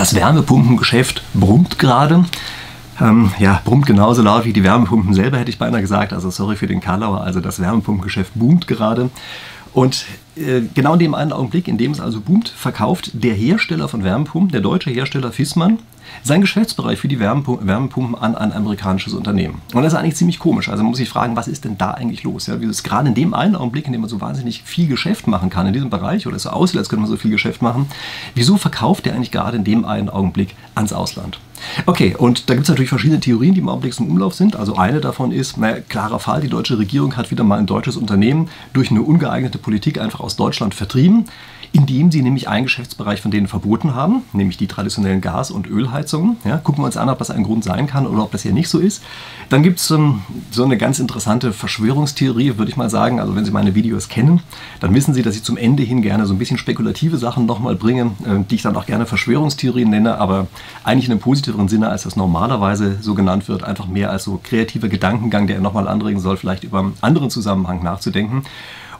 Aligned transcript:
Das 0.00 0.14
Wärmepumpengeschäft 0.14 1.22
brummt 1.34 1.78
gerade. 1.78 2.24
Ähm, 3.02 3.32
ja, 3.38 3.60
brummt 3.66 3.84
genauso 3.84 4.22
laut 4.22 4.46
wie 4.46 4.54
die 4.54 4.64
Wärmepumpen 4.64 5.12
selber, 5.12 5.36
hätte 5.36 5.50
ich 5.50 5.58
beinahe 5.58 5.82
gesagt. 5.82 6.14
Also 6.14 6.30
sorry 6.30 6.56
für 6.56 6.66
den 6.66 6.80
Karlauer, 6.80 7.20
also 7.20 7.40
das 7.40 7.60
Wärmepumpengeschäft 7.60 8.32
boomt 8.34 8.66
gerade. 8.66 9.10
Und 9.74 10.06
genau 10.74 10.94
in 10.94 10.98
dem 10.98 11.14
einen 11.14 11.32
Augenblick, 11.32 11.68
in 11.68 11.78
dem 11.78 11.92
es 11.92 12.00
also 12.00 12.20
boomt, 12.20 12.48
verkauft 12.48 13.10
der 13.12 13.34
Hersteller 13.34 13.88
von 13.88 14.04
Wärmepumpen, 14.04 14.52
der 14.52 14.60
deutsche 14.60 14.90
Hersteller 14.90 15.32
Fissmann, 15.32 15.78
sein 16.22 16.40
Geschäftsbereich 16.40 16.98
für 16.98 17.08
die 17.08 17.20
Wärmepumpen 17.20 18.14
an 18.14 18.34
ein 18.34 18.52
amerikanisches 18.52 19.12
Unternehmen. 19.12 19.62
Und 19.72 19.82
das 19.82 19.92
ist 19.92 19.98
eigentlich 19.98 20.16
ziemlich 20.16 20.38
komisch. 20.38 20.68
Also 20.68 20.82
man 20.82 20.90
muss 20.90 20.98
sich 20.98 21.08
fragen, 21.08 21.36
was 21.36 21.48
ist 21.48 21.64
denn 21.64 21.78
da 21.78 21.92
eigentlich 21.92 22.24
los? 22.24 22.46
Ja, 22.46 22.56
gerade 22.56 23.08
in 23.08 23.14
dem 23.14 23.34
einen 23.34 23.56
Augenblick, 23.56 23.86
in 23.86 23.92
dem 23.92 24.00
man 24.00 24.10
so 24.10 24.20
wahnsinnig 24.20 24.62
viel 24.64 24.88
Geschäft 24.88 25.26
machen 25.26 25.50
kann 25.50 25.66
in 25.66 25.72
diesem 25.72 25.90
Bereich 25.90 26.26
oder 26.26 26.36
es 26.36 26.42
so 26.42 26.50
aussieht, 26.50 26.78
als 26.78 26.88
könnte 26.88 27.02
man 27.02 27.10
so 27.10 27.16
viel 27.16 27.30
Geschäft 27.30 27.62
machen, 27.62 27.86
wieso 28.34 28.56
verkauft 28.56 29.06
der 29.06 29.14
eigentlich 29.14 29.30
gerade 29.30 29.56
in 29.56 29.64
dem 29.64 29.84
einen 29.84 30.08
Augenblick 30.08 30.54
ans 30.74 30.92
Ausland? 30.92 31.38
Okay, 31.86 32.14
und 32.16 32.48
da 32.48 32.54
gibt 32.54 32.64
es 32.64 32.68
natürlich 32.68 32.88
verschiedene 32.88 33.20
Theorien, 33.20 33.54
die 33.54 33.60
im 33.60 33.68
Augenblick 33.68 33.98
im 33.98 34.08
Umlauf 34.08 34.34
sind. 34.34 34.56
Also 34.56 34.76
eine 34.76 35.00
davon 35.00 35.32
ist, 35.32 35.56
naja, 35.58 35.78
klarer 35.88 36.18
Fall, 36.18 36.40
die 36.40 36.48
deutsche 36.48 36.78
Regierung 36.78 37.16
hat 37.16 37.30
wieder 37.30 37.44
mal 37.44 37.58
ein 37.58 37.66
deutsches 37.66 37.96
Unternehmen 37.96 38.48
durch 38.72 38.90
eine 38.90 39.02
ungeeignete 39.02 39.58
Politik 39.58 40.00
einfach 40.00 40.20
aus 40.20 40.36
Deutschland 40.36 40.74
vertrieben 40.74 41.26
indem 41.72 42.10
sie 42.10 42.22
nämlich 42.22 42.48
einen 42.48 42.64
Geschäftsbereich 42.64 43.20
von 43.20 43.30
denen 43.30 43.46
verboten 43.46 43.94
haben, 43.94 44.22
nämlich 44.32 44.56
die 44.56 44.66
traditionellen 44.66 45.20
Gas- 45.20 45.50
und 45.50 45.68
Ölheizungen. 45.68 46.36
Ja, 46.44 46.56
gucken 46.56 46.82
wir 46.82 46.86
uns 46.86 46.96
an, 46.96 47.08
ob 47.08 47.18
das 47.18 47.30
ein 47.30 47.44
Grund 47.44 47.62
sein 47.62 47.86
kann 47.86 48.06
oder 48.06 48.24
ob 48.24 48.32
das 48.32 48.42
hier 48.42 48.52
nicht 48.52 48.68
so 48.68 48.78
ist. 48.78 49.02
Dann 49.50 49.62
gibt 49.62 49.78
es 49.78 49.90
ähm, 49.90 50.22
so 50.50 50.64
eine 50.64 50.76
ganz 50.76 50.98
interessante 50.98 51.52
Verschwörungstheorie, 51.52 52.58
würde 52.58 52.70
ich 52.70 52.76
mal 52.76 52.90
sagen. 52.90 53.20
Also 53.20 53.36
wenn 53.36 53.44
Sie 53.44 53.52
meine 53.52 53.74
Videos 53.74 54.08
kennen, 54.08 54.40
dann 54.80 54.94
wissen 54.94 55.14
Sie, 55.14 55.22
dass 55.22 55.36
ich 55.36 55.44
zum 55.44 55.56
Ende 55.56 55.82
hin 55.82 56.02
gerne 56.02 56.26
so 56.26 56.34
ein 56.34 56.38
bisschen 56.38 56.58
spekulative 56.58 57.18
Sachen 57.18 57.46
nochmal 57.46 57.76
bringe, 57.76 58.12
äh, 58.24 58.44
die 58.48 58.56
ich 58.56 58.62
dann 58.62 58.76
auch 58.76 58.86
gerne 58.86 59.06
Verschwörungstheorien 59.06 59.88
nenne, 59.88 60.18
aber 60.18 60.48
eigentlich 60.82 61.06
in 61.06 61.12
einem 61.12 61.20
positiveren 61.20 61.68
Sinne, 61.68 61.88
als 61.88 62.02
das 62.02 62.16
normalerweise 62.16 62.98
so 63.00 63.14
genannt 63.14 63.48
wird, 63.48 63.62
einfach 63.62 63.86
mehr 63.86 64.10
als 64.10 64.24
so 64.24 64.40
kreativer 64.42 64.88
Gedankengang, 64.88 65.46
der 65.46 65.60
nochmal 65.60 65.86
anregen 65.86 66.20
soll, 66.20 66.36
vielleicht 66.36 66.64
über 66.64 66.80
einen 66.80 66.94
anderen 67.00 67.30
Zusammenhang 67.30 67.82
nachzudenken. 67.82 68.42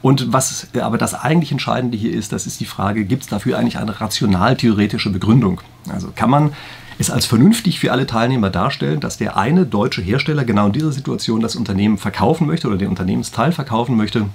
Und 0.02 0.32
was 0.32 0.68
aber 0.80 0.98
das 0.98 1.14
eigentlich 1.14 1.52
Entscheidende 1.52 1.96
hier 1.96 2.12
ist, 2.12 2.32
das 2.32 2.46
ist 2.46 2.60
die 2.60 2.64
Frage, 2.64 3.04
gibt 3.04 3.24
es 3.24 3.28
dafür 3.28 3.58
eigentlich 3.58 3.78
eine 3.78 4.00
rational-theoretische 4.00 5.10
Begründung? 5.10 5.60
Also 5.92 6.10
kann 6.14 6.30
man 6.30 6.52
es 6.98 7.10
als 7.10 7.26
vernünftig 7.26 7.80
für 7.80 7.92
alle 7.92 8.06
Teilnehmer 8.06 8.50
darstellen, 8.50 9.00
dass 9.00 9.18
der 9.18 9.36
eine 9.36 9.66
deutsche 9.66 10.02
Hersteller 10.02 10.44
genau 10.44 10.66
in 10.66 10.72
dieser 10.72 10.92
Situation 10.92 11.40
das 11.40 11.56
Unternehmen 11.56 11.98
verkaufen 11.98 12.46
möchte 12.46 12.68
oder 12.68 12.78
den 12.78 12.88
Unternehmensteil 12.88 13.52
verkaufen 13.52 13.96
möchte 13.96 14.26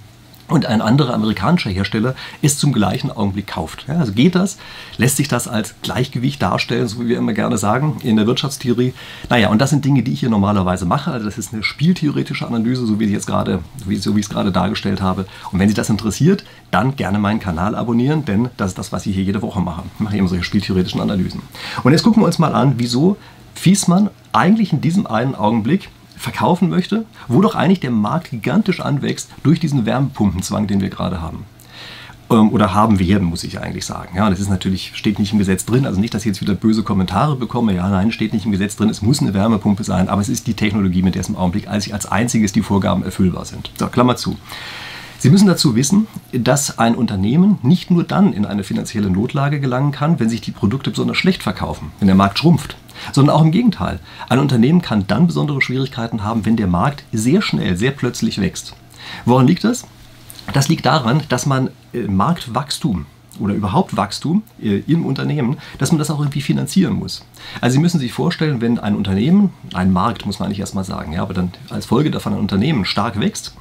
und 0.48 0.66
ein 0.66 0.82
anderer 0.82 1.14
amerikanischer 1.14 1.70
Hersteller 1.70 2.16
es 2.42 2.58
zum 2.60 2.72
gleichen 2.72 3.12
Augenblick 3.12 3.48
kauft. 3.48 3.86
Ja, 3.88 3.98
also 3.98 4.14
geht 4.14 4.36
das? 4.36 4.58
Lässt 4.98 5.18
sich 5.18 5.28
das 5.28 5.48
als 5.48 5.76
Gleichgewicht 5.82 6.42
darstellen, 6.42 6.88
so 6.88 7.00
wie 7.02 7.08
wir 7.08 7.18
immer 7.18 7.34
gerne 7.34 7.58
sagen 7.58 7.98
in 8.04 8.16
der 8.16 8.28
Wirtschaftstheorie? 8.28 8.94
Naja, 9.30 9.50
und 9.50 9.60
das 9.60 9.72
sind 9.72 9.86
Dinge, 9.86 10.04
die 10.04 10.14
ich 10.14 10.20
hier 10.20 10.30
normalerweise 10.30 10.86
mache. 10.86 11.12
Also 11.12 11.26
das 11.26 11.38
ist 11.38 11.54
eine 11.54 11.64
spieltheoretische 11.64 12.48
Analyse, 12.48 12.86
so 12.86 13.00
wie 13.00 13.06
ich 13.06 13.12
jetzt 13.12 13.28
gerade, 13.28 13.60
so 13.80 14.16
wie 14.16 14.20
ich 14.20 14.26
es 14.26 14.30
gerade 14.30 14.52
dargestellt 14.52 15.02
habe. 15.02 15.26
Und 15.52 15.60
wenn 15.60 15.70
Sie 15.70 15.76
das 15.76 15.90
interessiert, 15.90 16.44
dann 16.72 16.96
gerne 16.96 17.20
meinen 17.20 17.40
Kanal 17.40 17.76
abonnieren, 17.76 18.26
denn 18.26 18.50
das 18.58 18.72
ist 18.72 18.78
das, 18.78 18.92
was 18.92 19.06
ich 19.06 19.16
hier 19.16 19.24
jede 19.24 19.42
Woche 19.42 19.62
mache. 19.62 19.84
Ich 19.96 20.00
mache 20.00 20.18
eben 20.18 20.28
solche 20.28 20.44
spieltheoretischen 20.44 21.02
Analysen. 21.02 21.42
Und 21.84 21.92
jetzt 21.92 22.04
gucken 22.04 22.22
wir 22.22 22.28
uns 22.28 22.40
mal 22.40 22.54
an, 22.54 22.76
wieso 22.78 23.18
Fiesmann 23.56 24.10
eigentlich 24.34 24.74
in 24.74 24.82
diesem 24.82 25.08
einen 25.08 25.34
Augenblick 25.34 25.90
verkaufen 26.18 26.70
möchte, 26.70 27.06
wo 27.28 27.42
doch 27.42 27.56
eigentlich 27.56 27.80
der 27.80 27.92
Markt 27.92 28.32
gigantisch 28.32 28.80
anwächst 28.80 29.30
durch 29.44 29.60
diesen 29.60 29.86
Wärmepumpenzwang, 29.86 30.68
den 30.68 30.82
wir 30.82 30.90
gerade 30.90 31.22
haben. 31.22 31.46
Ähm, 32.30 32.50
oder 32.52 32.74
haben 32.74 33.00
werden, 33.00 33.28
muss 33.28 33.44
ich 33.44 33.60
eigentlich 33.60 33.86
sagen. 33.86 34.18
Ja, 34.18 34.30
das 34.30 34.40
ist 34.40 34.50
natürlich, 34.50 34.92
steht 34.96 35.20
nicht 35.20 35.32
im 35.32 35.40
Gesetz 35.40 35.66
drin, 35.66 35.86
also 35.86 36.00
nicht, 36.00 36.14
dass 36.14 36.24
ich 36.24 36.28
jetzt 36.28 36.42
wieder 36.42 36.56
böse 36.56 36.84
Kommentare 36.84 37.36
bekomme. 37.36 37.76
Ja, 37.76 37.88
nein, 37.88 38.12
steht 38.12 38.34
nicht 38.34 38.46
im 38.46 38.52
Gesetz 38.52 38.76
drin, 38.76 38.90
es 38.90 39.02
muss 39.02 39.22
eine 39.22 39.34
Wärmepumpe 39.34 39.84
sein, 39.84 40.10
aber 40.10 40.22
es 40.22 40.30
ist 40.30 40.48
die 40.48 40.56
Technologie, 40.56 41.04
mit 41.04 41.16
der 41.16 41.22
es 41.22 41.30
im 41.30 41.36
Augenblick 41.36 41.68
als, 41.68 41.92
als 41.92 42.08
einziges 42.08 42.52
die 42.52 42.64
Vorgaben 42.64 43.04
erfüllbar 43.04 43.46
sind. 43.46 43.70
So, 43.78 43.88
Klammer 43.88 44.16
zu. 44.16 44.38
Sie 45.20 45.30
müssen 45.30 45.48
dazu 45.48 45.76
wissen, 45.76 46.08
dass 46.34 46.78
ein 46.78 46.96
Unternehmen 46.96 47.58
nicht 47.64 47.90
nur 47.90 48.04
dann 48.04 48.34
in 48.34 48.46
eine 48.46 48.64
finanzielle 48.64 49.10
Notlage 49.10 49.60
gelangen 49.60 49.92
kann, 49.92 50.20
wenn 50.20 50.30
sich 50.30 50.42
die 50.42 50.52
Produkte 50.52 50.90
besonders 50.90 51.18
schlecht 51.18 51.42
verkaufen, 51.42 51.92
wenn 52.00 52.08
der 52.08 52.16
Markt 52.16 52.40
schrumpft 52.40 52.76
sondern 53.12 53.36
auch 53.36 53.42
im 53.42 53.52
Gegenteil. 53.52 54.00
Ein 54.30 54.40
Unternehmen 54.40 54.82
kann 54.82 55.08
dann 55.08 55.28
besondere 55.28 55.62
Schwierigkeiten 55.62 56.24
haben, 56.24 56.46
wenn 56.46 56.58
der 56.58 56.68
Markt 56.68 57.04
sehr 57.12 57.42
schnell, 57.42 57.78
sehr 57.78 57.92
plötzlich 57.92 58.40
wächst. 58.40 58.76
Woran 59.26 59.48
liegt 59.48 59.64
das? 59.64 59.86
Das 60.54 60.68
liegt 60.68 60.86
daran, 60.86 61.24
dass 61.30 61.46
man 61.46 61.70
äh, 61.94 62.04
Marktwachstum 62.04 63.06
oder 63.40 63.54
überhaupt 63.54 63.98
Wachstum 63.98 64.44
äh, 64.62 64.82
im 64.88 65.06
Unternehmen, 65.06 65.58
dass 65.78 65.92
man 65.92 66.00
das 66.00 66.10
auch 66.10 66.20
irgendwie 66.20 66.42
finanzieren 66.42 66.94
muss. 66.94 67.26
Also 67.62 67.76
Sie 67.76 67.80
müssen 67.82 68.00
sich 68.00 68.14
vorstellen, 68.14 68.62
wenn 68.62 68.80
ein 68.80 68.96
Unternehmen, 68.96 69.52
ein 69.74 69.92
Markt 69.92 70.26
muss 70.26 70.40
man 70.40 70.50
nicht 70.50 70.60
erstmal 70.60 70.84
sagen, 70.84 71.14
ja, 71.14 71.22
aber 71.22 71.34
dann 71.34 71.52
als 71.70 71.86
Folge 71.86 72.12
davon 72.12 72.34
ein 72.34 72.40
Unternehmen 72.40 72.86
stark 72.86 73.20
wächst, 73.20 73.54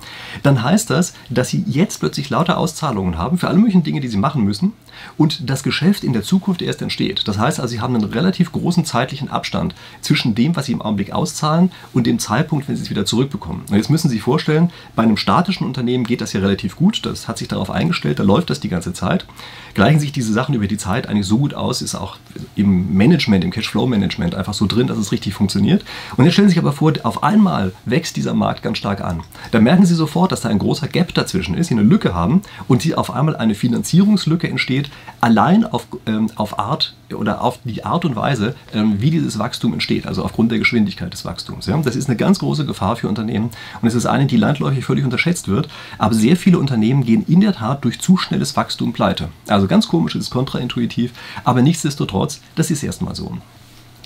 dann 0.42 0.62
heißt 0.62 0.90
das, 0.90 1.14
dass 1.28 1.48
Sie 1.48 1.64
jetzt 1.66 1.98
plötzlich 2.00 2.30
lauter 2.30 2.58
Auszahlungen 2.58 3.18
haben 3.18 3.38
für 3.38 3.48
alle 3.48 3.58
möglichen 3.58 3.82
Dinge, 3.82 4.00
die 4.00 4.08
Sie 4.08 4.16
machen 4.16 4.44
müssen 4.44 4.72
und 5.16 5.48
das 5.48 5.62
Geschäft 5.62 6.04
in 6.04 6.12
der 6.12 6.22
Zukunft 6.22 6.62
erst 6.62 6.82
entsteht. 6.82 7.26
Das 7.26 7.38
heißt 7.38 7.60
also, 7.60 7.72
Sie 7.72 7.80
haben 7.80 7.94
einen 7.94 8.04
relativ 8.04 8.52
großen 8.52 8.84
zeitlichen 8.84 9.30
Abstand 9.30 9.74
zwischen 10.00 10.34
dem, 10.34 10.56
was 10.56 10.66
Sie 10.66 10.72
im 10.72 10.82
Augenblick 10.82 11.12
auszahlen 11.12 11.70
und 11.92 12.06
dem 12.06 12.18
Zeitpunkt, 12.18 12.68
wenn 12.68 12.76
Sie 12.76 12.82
es 12.82 12.90
wieder 12.90 13.04
zurückbekommen. 13.04 13.62
Und 13.70 13.76
jetzt 13.76 13.90
müssen 13.90 14.08
Sie 14.08 14.16
sich 14.16 14.22
vorstellen, 14.22 14.70
bei 14.96 15.02
einem 15.02 15.16
statischen 15.16 15.66
Unternehmen 15.66 16.04
geht 16.04 16.20
das 16.20 16.32
ja 16.32 16.40
relativ 16.40 16.76
gut, 16.76 17.04
das 17.06 17.28
hat 17.28 17.38
sich 17.38 17.48
darauf 17.48 17.70
eingestellt, 17.70 18.18
da 18.18 18.22
läuft 18.22 18.50
das 18.50 18.60
die 18.60 18.68
ganze 18.68 18.92
Zeit 18.92 19.26
gleichen 19.74 20.00
sich 20.00 20.12
diese 20.12 20.32
Sachen 20.32 20.54
über 20.54 20.66
die 20.66 20.78
Zeit 20.78 21.08
eigentlich 21.08 21.26
so 21.26 21.38
gut 21.38 21.52
aus, 21.52 21.82
ist 21.82 21.94
auch 21.94 22.16
im 22.56 22.94
Management, 22.94 23.44
im 23.44 23.50
Cashflow-Management 23.50 24.34
einfach 24.34 24.54
so 24.54 24.66
drin, 24.66 24.86
dass 24.86 24.96
es 24.96 25.12
richtig 25.12 25.34
funktioniert. 25.34 25.84
Und 26.16 26.24
jetzt 26.24 26.34
stellen 26.34 26.48
Sie 26.48 26.54
sich 26.54 26.62
aber 26.62 26.72
vor, 26.72 26.92
auf 27.02 27.22
einmal 27.22 27.72
wächst 27.84 28.16
dieser 28.16 28.34
Markt 28.34 28.62
ganz 28.62 28.78
stark 28.78 29.00
an. 29.00 29.22
Da 29.50 29.60
merken 29.60 29.84
Sie 29.84 29.94
sofort, 29.94 30.32
dass 30.32 30.42
da 30.42 30.48
ein 30.48 30.58
großer 30.58 30.88
Gap 30.88 31.12
dazwischen 31.14 31.54
ist, 31.54 31.68
Sie 31.68 31.74
eine 31.74 31.82
Lücke 31.82 32.14
haben 32.14 32.42
und 32.68 32.82
Sie 32.82 32.94
auf 32.94 33.10
einmal 33.10 33.36
eine 33.36 33.54
Finanzierungslücke 33.54 34.48
entsteht, 34.48 34.83
allein 35.20 35.64
auf, 35.64 35.86
ähm, 36.06 36.30
auf 36.36 36.58
Art 36.58 36.94
oder 37.14 37.40
auf 37.40 37.58
die 37.64 37.84
Art 37.84 38.04
und 38.04 38.16
Weise, 38.16 38.54
ähm, 38.72 39.00
wie 39.00 39.10
dieses 39.10 39.38
Wachstum 39.38 39.72
entsteht, 39.72 40.06
also 40.06 40.24
aufgrund 40.24 40.50
der 40.50 40.58
Geschwindigkeit 40.58 41.12
des 41.12 41.24
Wachstums. 41.24 41.66
Ja? 41.66 41.76
Das 41.78 41.96
ist 41.96 42.08
eine 42.08 42.16
ganz 42.16 42.38
große 42.38 42.66
Gefahr 42.66 42.96
für 42.96 43.08
Unternehmen 43.08 43.50
und 43.80 43.88
es 43.88 43.94
ist 43.94 44.06
eine, 44.06 44.26
die 44.26 44.36
landläufig 44.36 44.84
völlig 44.84 45.04
unterschätzt 45.04 45.48
wird, 45.48 45.68
aber 45.98 46.14
sehr 46.14 46.36
viele 46.36 46.58
Unternehmen 46.58 47.04
gehen 47.04 47.24
in 47.26 47.40
der 47.40 47.54
Tat 47.54 47.84
durch 47.84 48.00
zu 48.00 48.16
schnelles 48.16 48.56
Wachstum 48.56 48.92
pleite. 48.92 49.28
Also 49.48 49.66
ganz 49.66 49.88
komisch, 49.88 50.14
es 50.14 50.24
ist 50.24 50.30
kontraintuitiv, 50.30 51.12
aber 51.44 51.62
nichtsdestotrotz, 51.62 52.40
das 52.54 52.70
ist 52.70 52.82
erstmal 52.82 53.14
so. 53.14 53.38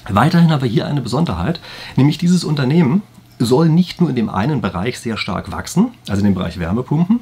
Weiterhin 0.09 0.51
haben 0.51 0.63
wir 0.63 0.71
hier 0.71 0.87
eine 0.87 1.03
Besonderheit, 1.03 1.61
nämlich 1.97 2.19
dieses 2.19 2.45
Unternehmen 2.45 3.03
soll 3.39 3.69
nicht 3.69 4.01
nur 4.01 4.11
in 4.11 4.17
dem 4.17 4.29
einen 4.29 4.61
Bereich 4.61 4.99
sehr 4.99 5.17
stark 5.17 5.53
wachsen, 5.53 5.89
also 6.09 6.21
in 6.21 6.27
dem 6.27 6.35
Bereich 6.35 6.59
Wärmepumpen, 6.59 7.21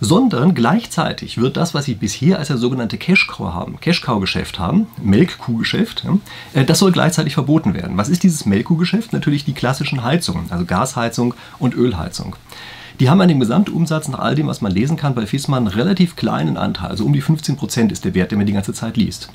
sondern 0.00 0.54
gleichzeitig 0.54 1.38
wird 1.38 1.56
das, 1.56 1.74
was 1.74 1.84
Sie 1.84 1.94
bisher 1.94 2.38
als 2.38 2.48
das 2.48 2.60
sogenannte 2.60 2.98
Cash-Cow 2.98 3.52
haben, 3.52 3.80
Cash-Cow-Geschäft 3.80 4.58
haben, 4.58 4.86
Melkkuhgeschäft, 5.02 6.04
äh, 6.54 6.64
das 6.64 6.78
soll 6.78 6.92
gleichzeitig 6.92 7.34
verboten 7.34 7.74
werden. 7.74 7.96
Was 7.96 8.08
ist 8.08 8.22
dieses 8.22 8.46
Melkkuhgeschäft? 8.46 9.12
Natürlich 9.12 9.44
die 9.44 9.54
klassischen 9.54 10.02
Heizungen, 10.02 10.46
also 10.50 10.64
Gasheizung 10.64 11.34
und 11.58 11.74
Ölheizung. 11.74 12.36
Die 13.00 13.08
haben 13.08 13.20
an 13.20 13.28
dem 13.28 13.38
Gesamtumsatz 13.38 14.08
nach 14.08 14.18
all 14.18 14.34
dem, 14.34 14.48
was 14.48 14.60
man 14.60 14.72
lesen 14.72 14.96
kann, 14.96 15.14
bei 15.14 15.24
Fissmann 15.24 15.68
einen 15.68 15.74
relativ 15.74 16.16
kleinen 16.16 16.56
Anteil. 16.56 16.90
Also 16.90 17.04
um 17.04 17.12
die 17.12 17.20
15 17.20 17.56
Prozent 17.56 17.92
ist 17.92 18.04
der 18.04 18.14
Wert, 18.14 18.32
den 18.32 18.38
man 18.38 18.46
die 18.46 18.52
ganze 18.52 18.72
Zeit 18.72 18.96
liest. 18.96 19.30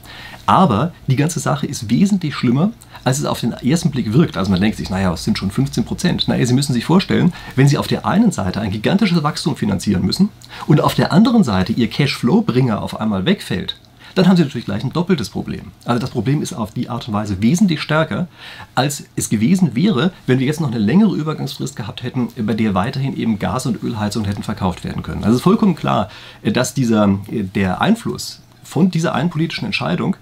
Aber 0.45 0.91
die 1.07 1.15
ganze 1.15 1.39
Sache 1.39 1.65
ist 1.65 1.89
wesentlich 1.89 2.35
schlimmer, 2.35 2.71
als 3.05 3.19
es 3.19 3.25
auf 3.25 3.39
den 3.39 3.53
ersten 3.53 3.89
Blick 3.89 4.11
wirkt. 4.11 4.35
Also 4.35 4.51
man 4.51 4.59
denkt 4.59 4.75
sich, 4.75 4.89
naja, 4.89 5.13
es 5.13 5.23
sind 5.23 5.37
schon 5.37 5.49
15 5.49 5.85
Prozent. 5.85 6.27
Naja, 6.27 6.45
Sie 6.45 6.53
müssen 6.53 6.73
sich 6.73 6.83
vorstellen, 6.83 7.31
wenn 7.55 7.69
Sie 7.69 7.77
auf 7.77 7.87
der 7.87 8.05
einen 8.05 8.31
Seite 8.31 8.59
ein 8.59 8.71
gigantisches 8.71 9.23
Wachstum 9.23 9.55
finanzieren 9.55 10.05
müssen 10.05 10.27
und 10.67 10.81
auf 10.81 10.93
der 10.93 11.13
anderen 11.13 11.45
Seite 11.45 11.71
Ihr 11.71 11.89
Cashflow-Bringer 11.89 12.81
auf 12.81 12.99
einmal 12.99 13.25
wegfällt, 13.25 13.77
dann 14.15 14.27
haben 14.27 14.37
Sie 14.37 14.43
natürlich 14.43 14.65
gleich 14.65 14.83
ein 14.83 14.93
doppeltes 14.93 15.29
Problem. 15.29 15.71
Also 15.85 15.99
das 15.99 16.09
Problem 16.09 16.41
ist 16.41 16.53
auf 16.53 16.71
die 16.71 16.89
Art 16.89 17.07
und 17.07 17.13
Weise 17.13 17.41
wesentlich 17.41 17.81
stärker, 17.81 18.27
als 18.75 19.05
es 19.15 19.29
gewesen 19.29 19.75
wäre, 19.75 20.11
wenn 20.27 20.39
wir 20.39 20.45
jetzt 20.45 20.61
noch 20.61 20.69
eine 20.69 20.79
längere 20.79 21.15
Übergangsfrist 21.15 21.75
gehabt 21.75 22.03
hätten, 22.03 22.29
bei 22.45 22.53
der 22.53 22.73
weiterhin 22.73 23.15
eben 23.17 23.39
Gas- 23.39 23.65
und 23.65 23.81
Ölheizungen 23.83 24.27
hätten 24.27 24.43
verkauft 24.43 24.83
werden 24.83 25.03
können. 25.03 25.23
Also 25.23 25.31
es 25.31 25.37
ist 25.37 25.43
vollkommen 25.43 25.75
klar, 25.75 26.09
dass 26.43 26.73
dieser, 26.73 27.19
der 27.29 27.81
Einfluss 27.81 28.41
von 28.63 28.91
dieser 28.91 29.15
einen 29.15 29.29
politischen 29.29 29.65
Entscheidung 29.65 30.15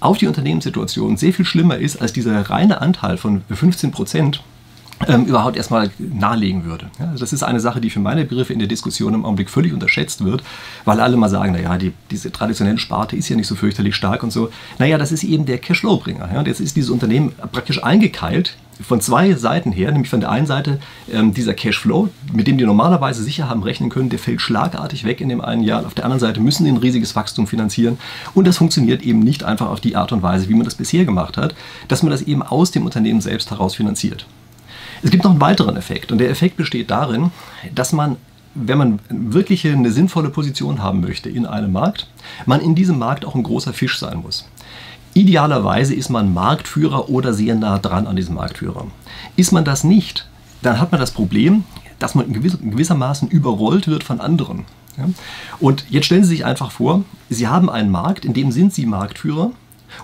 auf 0.00 0.18
die 0.18 0.26
Unternehmenssituation 0.26 1.16
sehr 1.16 1.32
viel 1.32 1.44
schlimmer 1.44 1.78
ist 1.78 2.00
als 2.00 2.12
dieser 2.12 2.50
reine 2.50 2.80
Anteil 2.80 3.16
von 3.16 3.42
15 3.48 3.92
Prozent, 3.92 4.42
ähm, 5.08 5.24
überhaupt 5.24 5.56
erstmal 5.56 5.90
nahelegen 5.98 6.64
würde. 6.64 6.86
Ja, 6.98 7.06
also 7.06 7.20
das 7.20 7.32
ist 7.32 7.42
eine 7.42 7.60
Sache, 7.60 7.80
die 7.80 7.90
für 7.90 8.00
meine 8.00 8.24
Begriffe 8.24 8.52
in 8.52 8.58
der 8.58 8.68
Diskussion 8.68 9.14
im 9.14 9.24
Augenblick 9.24 9.50
völlig 9.50 9.72
unterschätzt 9.72 10.24
wird, 10.24 10.42
weil 10.84 11.00
alle 11.00 11.16
mal 11.16 11.28
sagen, 11.28 11.52
naja, 11.52 11.76
die, 11.78 11.92
diese 12.10 12.32
traditionelle 12.32 12.78
Sparte 12.78 13.16
ist 13.16 13.28
ja 13.28 13.36
nicht 13.36 13.46
so 13.46 13.54
fürchterlich 13.54 13.94
stark 13.94 14.22
und 14.22 14.32
so. 14.32 14.50
Naja, 14.78 14.98
das 14.98 15.12
ist 15.12 15.24
eben 15.24 15.46
der 15.46 15.58
Cashflow-Bringer. 15.58 16.30
Ja, 16.32 16.42
jetzt 16.42 16.60
ist 16.60 16.76
dieses 16.76 16.90
Unternehmen 16.90 17.32
praktisch 17.52 17.82
eingekeilt 17.82 18.56
von 18.80 19.00
zwei 19.00 19.34
Seiten 19.34 19.72
her, 19.72 19.92
nämlich 19.92 20.10
von 20.10 20.20
der 20.20 20.30
einen 20.30 20.46
Seite 20.46 20.78
ähm, 21.12 21.34
dieser 21.34 21.54
Cashflow, 21.54 22.08
mit 22.32 22.46
dem 22.46 22.58
die 22.58 22.64
normalerweise 22.64 23.22
sicher 23.22 23.48
haben 23.48 23.62
rechnen 23.62 23.90
können, 23.90 24.08
der 24.08 24.18
fällt 24.18 24.40
schlagartig 24.40 25.04
weg 25.04 25.20
in 25.20 25.28
dem 25.28 25.40
einen 25.40 25.62
Jahr. 25.62 25.86
Auf 25.86 25.94
der 25.94 26.04
anderen 26.04 26.20
Seite 26.20 26.40
müssen 26.40 26.64
sie 26.64 26.70
ein 26.70 26.78
riesiges 26.78 27.14
Wachstum 27.14 27.46
finanzieren 27.46 27.98
und 28.34 28.46
das 28.46 28.58
funktioniert 28.58 29.02
eben 29.02 29.20
nicht 29.20 29.44
einfach 29.44 29.68
auf 29.68 29.80
die 29.80 29.96
Art 29.96 30.12
und 30.12 30.22
Weise, 30.22 30.48
wie 30.48 30.54
man 30.54 30.64
das 30.64 30.74
bisher 30.74 31.04
gemacht 31.04 31.36
hat, 31.36 31.54
dass 31.88 32.02
man 32.02 32.10
das 32.10 32.22
eben 32.22 32.42
aus 32.42 32.70
dem 32.70 32.84
Unternehmen 32.84 33.20
selbst 33.20 33.50
heraus 33.50 33.74
finanziert. 33.74 34.26
Es 35.02 35.10
gibt 35.10 35.24
noch 35.24 35.32
einen 35.32 35.40
weiteren 35.40 35.76
Effekt 35.76 36.12
und 36.12 36.18
der 36.18 36.30
Effekt 36.30 36.56
besteht 36.56 36.90
darin, 36.90 37.30
dass 37.74 37.92
man 37.92 38.16
wenn 38.54 38.78
man 38.78 38.98
wirklich 39.08 39.66
eine 39.66 39.90
sinnvolle 39.90 40.28
Position 40.28 40.82
haben 40.82 41.00
möchte 41.00 41.30
in 41.30 41.46
einem 41.46 41.72
Markt, 41.72 42.08
man 42.46 42.60
in 42.60 42.74
diesem 42.74 42.98
Markt 42.98 43.24
auch 43.24 43.34
ein 43.34 43.42
großer 43.42 43.72
Fisch 43.72 43.98
sein 43.98 44.18
muss. 44.18 44.46
Idealerweise 45.14 45.94
ist 45.94 46.10
man 46.10 46.32
Marktführer 46.32 47.08
oder 47.08 47.32
sehr 47.32 47.54
nah 47.54 47.78
dran 47.78 48.06
an 48.06 48.16
diesem 48.16 48.34
Marktführer. 48.34 48.86
Ist 49.36 49.52
man 49.52 49.64
das 49.64 49.84
nicht, 49.84 50.26
dann 50.62 50.80
hat 50.80 50.92
man 50.92 51.00
das 51.00 51.12
Problem, 51.12 51.64
dass 51.98 52.14
man 52.14 52.32
gewissermaßen 52.32 53.28
überrollt 53.28 53.88
wird 53.88 54.04
von 54.04 54.20
anderen. 54.20 54.64
Und 55.60 55.86
jetzt 55.88 56.06
stellen 56.06 56.24
Sie 56.24 56.30
sich 56.30 56.44
einfach 56.44 56.70
vor, 56.70 57.04
Sie 57.30 57.48
haben 57.48 57.70
einen 57.70 57.90
Markt, 57.90 58.24
in 58.24 58.34
dem 58.34 58.52
sind 58.52 58.74
Sie 58.74 58.86
Marktführer 58.86 59.52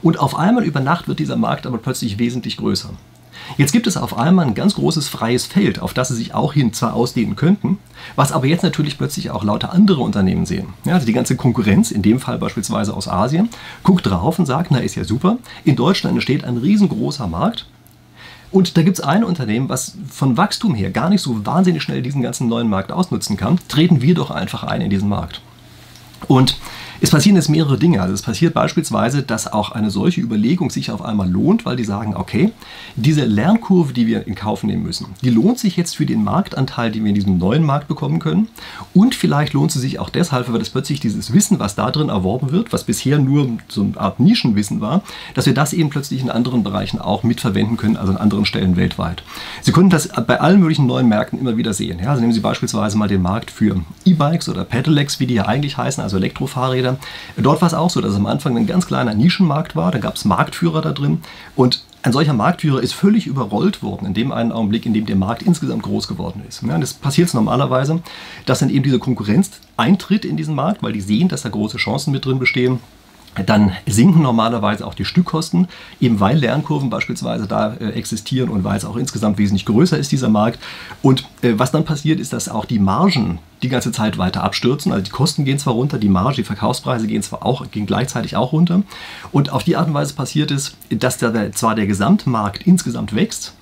und 0.03 0.19
auf 0.19 0.37
einmal 0.37 0.65
über 0.65 0.81
Nacht 0.81 1.09
wird 1.09 1.19
dieser 1.19 1.37
Markt 1.37 1.67
aber 1.67 1.79
plötzlich 1.79 2.19
wesentlich 2.19 2.57
größer. 2.57 2.91
Jetzt 3.57 3.73
gibt 3.73 3.87
es 3.87 3.97
auf 3.97 4.17
einmal 4.17 4.47
ein 4.47 4.55
ganz 4.55 4.75
großes 4.75 5.09
freies 5.09 5.47
Feld, 5.47 5.81
auf 5.81 5.95
das 5.95 6.09
sie 6.09 6.15
sich 6.15 6.35
auch 6.35 6.53
hin 6.53 6.73
zwar 6.73 6.95
ausdehnen 6.95 7.37
könnten, 7.37 7.79
was 8.17 8.33
aber 8.33 8.47
jetzt 8.47 8.63
natürlich 8.63 8.99
plötzlich 8.99 9.31
auch 9.31 9.45
lauter 9.45 9.73
andere 9.73 10.01
Unternehmen 10.03 10.47
sehen. 10.47 10.69
Ja, 10.85 10.95
also 10.95 11.07
die 11.07 11.13
ganze 11.13 11.37
Konkurrenz, 11.37 11.91
in 11.91 12.03
dem 12.03 12.21
Fall 12.21 12.39
beispielsweise 12.39 12.95
aus 12.95 13.09
Asien, 13.09 13.49
guckt 13.83 14.07
drauf 14.07 14.39
und 14.39 14.47
sagt, 14.47 14.71
na 14.71 14.79
ist 14.79 14.95
ja 14.95 15.05
super, 15.05 15.39
in 15.65 15.77
Deutschland 15.77 16.15
entsteht 16.15 16.45
ein 16.45 16.57
riesengroßer 16.57 17.27
Markt, 17.27 17.67
und 18.51 18.77
da 18.77 18.83
gibt 18.83 18.99
es 18.99 19.05
ein 19.05 19.25
Unternehmen, 19.25 19.69
was 19.69 19.95
von 20.09 20.37
Wachstum 20.37 20.75
her 20.75 20.91
gar 20.91 21.11
nicht 21.11 21.21
so 21.21 21.45
wahnsinnig 21.45 21.83
schnell 21.83 22.03
diesen 22.03 22.23
ganzen 22.23 22.49
neuen 22.49 22.69
Markt 22.69 22.93
ausnutzen 22.93 23.37
kann. 23.37 23.59
Treten 23.69 24.01
wir 24.01 24.15
doch 24.15 24.31
einfach 24.31 24.65
ein 24.65 24.81
in 24.81 24.91
diesen 24.91 25.09
Markt. 25.09 25.43
Und 26.29 26.57
es 27.01 27.11
passieren 27.11 27.37
jetzt 27.37 27.49
mehrere 27.49 27.79
Dinge. 27.79 28.03
Also 28.03 28.15
es 28.15 28.23
passiert 28.23 28.55
beispielsweise, 28.55 29.23
dass 29.23 29.53
auch 29.53 29.71
eine 29.71 29.91
solche 29.91 30.21
Überlegung 30.21 30.71
sich 30.71 30.91
auf 30.91 31.03
einmal 31.03 31.31
lohnt, 31.31 31.65
weil 31.65 31.77
die 31.77 31.85
sagen, 31.85 32.17
okay, 32.17 32.53
diese 32.97 33.25
Lernkurve, 33.25 33.93
die 33.93 34.07
wir 34.07 34.27
in 34.27 34.35
Kauf 34.35 34.65
nehmen 34.65 34.83
müssen, 34.83 35.07
die 35.23 35.31
lohnt 35.31 35.59
sich 35.59 35.77
jetzt 35.77 35.97
für 35.97 36.07
den 36.07 36.25
Marktanteil, 36.25 36.91
den 36.91 37.05
wir 37.05 37.11
in 37.11 37.15
diesem 37.15 37.39
neuen 37.39 37.65
Markt 37.65 37.89
bekommen 37.89 38.19
können. 38.19 38.49
Und 38.95 39.15
vielleicht 39.15 39.53
lohnt 39.53 39.71
sie 39.71 39.79
sich 39.79 39.99
auch 39.99 40.11
deshalb, 40.11 40.51
weil 40.53 40.59
das 40.59 40.71
plötzlich 40.71 41.01
dieses 41.01 41.33
Wissen, 41.33 41.59
was 41.59 41.75
da 41.75 41.91
drin 41.91 42.09
erworben 42.09 42.51
wird, 42.51 42.73
was 42.73 42.85
bisher 42.85 43.19
nur 43.19 43.49
so 43.69 43.83
eine 43.83 43.99
Art 43.99 44.19
Nischenwissen 44.19 44.81
war, 44.81 45.03
dass 45.35 45.47
wir 45.47 45.55
das 45.55 45.73
eben 45.73 45.91
plötzlich 45.91 46.21
in 46.23 46.31
anderen 46.31 46.65
Bereichen 46.65 46.99
auch 46.99 47.23
mitverwenden 47.23 47.77
können, 47.77 47.97
also 47.97 48.13
an 48.13 48.19
anderen 48.19 48.45
Stellen 48.45 48.77
weltweit. 48.77 49.23
Sie 49.63 49.73
können 49.73 49.91
das 49.91 50.09
bei 50.09 50.41
allen 50.41 50.61
möglichen 50.61 50.87
neuen 50.87 51.09
Märkten 51.09 51.39
immer 51.39 51.57
wieder 51.57 51.75
sehen. 51.75 51.99
Ja, 52.03 52.11
also 52.11 52.21
nehmen 52.21 52.33
Sie 52.33 52.41
beispielsweise 52.41 52.99
mal 52.99 53.09
den 53.09 53.23
Markt 53.23 53.51
für 53.51 53.77
E-Bikes 54.05 54.49
oder 54.49 54.65
Pedelecs, 54.65 55.21
wie 55.21 55.27
die 55.27 55.35
ja 55.35 55.47
eigentlich 55.47 55.77
heißen, 55.77 56.03
also 56.03 56.17
Elektrofahrräder. 56.17 56.88
Fahrräder. 56.89 56.99
Dort 57.37 57.61
war 57.61 57.69
es 57.69 57.75
auch 57.75 57.91
so, 57.91 58.01
dass 58.01 58.13
es 58.13 58.17
am 58.17 58.27
Anfang 58.27 58.57
ein 58.57 58.67
ganz 58.67 58.87
kleiner 58.87 59.15
Nischenmarkt 59.15 59.77
war. 59.77 59.91
Da 59.91 59.99
gab 59.99 60.17
es 60.17 60.25
Marktführer 60.25 60.83
da 60.83 60.93
drin. 60.93 61.21
Und 61.57 61.85
ein 62.03 62.13
solcher 62.13 62.33
Marktführer 62.33 62.81
ist 62.81 62.95
völlig 62.95 63.27
überrollt 63.27 63.83
worden 63.83 64.07
in 64.07 64.15
dem 64.15 64.33
einen 64.33 64.53
Augenblick, 64.53 64.87
in 64.87 64.95
dem 64.95 65.07
der 65.07 65.17
Markt 65.17 65.43
insgesamt 65.43 65.83
groß 65.83 66.09
geworden 66.09 66.43
ist. 66.49 66.63
Ja, 66.63 66.79
das 66.79 66.95
passiert 66.95 67.33
normalerweise, 67.35 68.01
dass 68.47 68.61
dann 68.61 68.71
eben 68.71 68.85
diese 68.85 68.99
Konkurrenz 68.99 69.51
eintritt 69.77 70.25
in 70.25 70.37
diesen 70.37 70.55
Markt, 70.55 70.83
weil 70.83 70.93
die 70.93 71.01
sehen, 71.01 71.29
dass 71.29 71.43
da 71.43 71.49
große 71.49 71.77
Chancen 71.77 72.13
mit 72.13 72.25
drin 72.25 72.39
bestehen 72.39 72.81
dann 73.47 73.73
sinken 73.87 74.23
normalerweise 74.23 74.87
auch 74.87 74.95
die 74.95 75.05
Stückkosten, 75.05 75.69
eben 76.01 76.21
weil 76.21 76.39
Lernkurven 76.39 76.91
beispielsweise 76.91 77.47
da 77.47 77.75
äh, 77.75 77.91
existieren 77.91 78.49
und 78.49 78.65
weil 78.65 78.77
es 78.77 78.85
auch 78.85 78.97
insgesamt 78.97 79.39
wesentlich 79.39 79.67
größer 79.67 79.97
ist, 79.99 80.13
dieser 80.13 80.29
Markt. 80.29 80.59
Und 81.03 81.25
äh, 81.43 81.55
was 81.57 81.71
dann 81.71 81.85
passiert, 81.85 82.21
ist, 82.21 82.33
dass 82.33 82.49
auch 82.49 82.65
die 82.65 82.79
Margen 82.79 83.39
die 83.63 83.69
ganze 83.69 83.93
Zeit 83.93 84.19
weiter 84.19 84.43
abstürzen. 84.45 84.93
Also 84.93 85.05
die 85.05 85.11
Kosten 85.11 85.45
gehen 85.45 85.59
zwar 85.59 85.75
runter, 85.75 85.99
die 85.99 86.09
Marge, 86.09 86.37
die 86.37 86.45
Verkaufspreise 86.45 87.07
gehen 87.07 87.23
zwar 87.23 87.45
auch, 87.45 87.71
gehen 87.71 87.87
gleichzeitig 87.87 88.37
auch 88.37 88.53
runter. 88.53 88.83
Und 89.33 89.51
auf 89.51 89.65
die 89.65 89.77
Art 89.77 89.89
und 89.89 89.95
Weise 89.95 90.15
passiert 90.15 90.51
es, 90.51 90.77
dass 90.91 91.19
der, 91.19 91.53
zwar 91.53 91.75
der 91.75 91.87
Gesamtmarkt 91.87 92.67
insgesamt 92.67 93.15
wächst, 93.15 93.55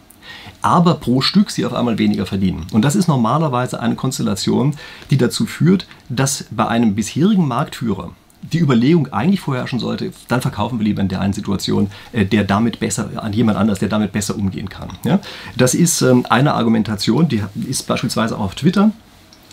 aber 0.62 0.94
pro 0.94 1.20
Stück 1.20 1.50
sie 1.50 1.64
auf 1.64 1.74
einmal 1.74 1.98
weniger 1.98 2.26
verdienen. 2.26 2.66
Und 2.72 2.84
das 2.84 2.96
ist 2.96 3.08
normalerweise 3.08 3.80
eine 3.80 3.94
Konstellation, 3.94 4.74
die 5.10 5.16
dazu 5.16 5.46
führt, 5.46 5.86
dass 6.08 6.46
bei 6.50 6.66
einem 6.66 6.94
bisherigen 6.94 7.46
Marktführer 7.46 8.10
die 8.52 8.58
Überlegung 8.58 9.12
eigentlich 9.12 9.40
vorherrschen 9.40 9.78
sollte, 9.78 10.12
dann 10.28 10.40
verkaufen 10.40 10.78
wir 10.78 10.84
lieber 10.84 11.02
in 11.02 11.08
der 11.08 11.20
einen 11.20 11.32
Situation, 11.32 11.90
äh, 12.12 12.25
der 12.25 12.44
damit 12.44 12.81
besser, 12.81 13.10
an 13.16 13.32
jemand 13.32 13.58
anders, 13.58 13.78
der 13.78 13.88
damit 13.88 14.12
besser 14.12 14.37
umgehen 14.37 14.69
kann. 14.69 14.90
Ja? 15.04 15.20
Das 15.56 15.75
ist 15.75 16.02
ähm, 16.02 16.26
eine 16.28 16.54
Argumentation, 16.54 17.28
die 17.28 17.43
ist 17.69 17.87
beispielsweise 17.87 18.37
auch 18.37 18.44
auf 18.44 18.54
Twitter 18.54 18.90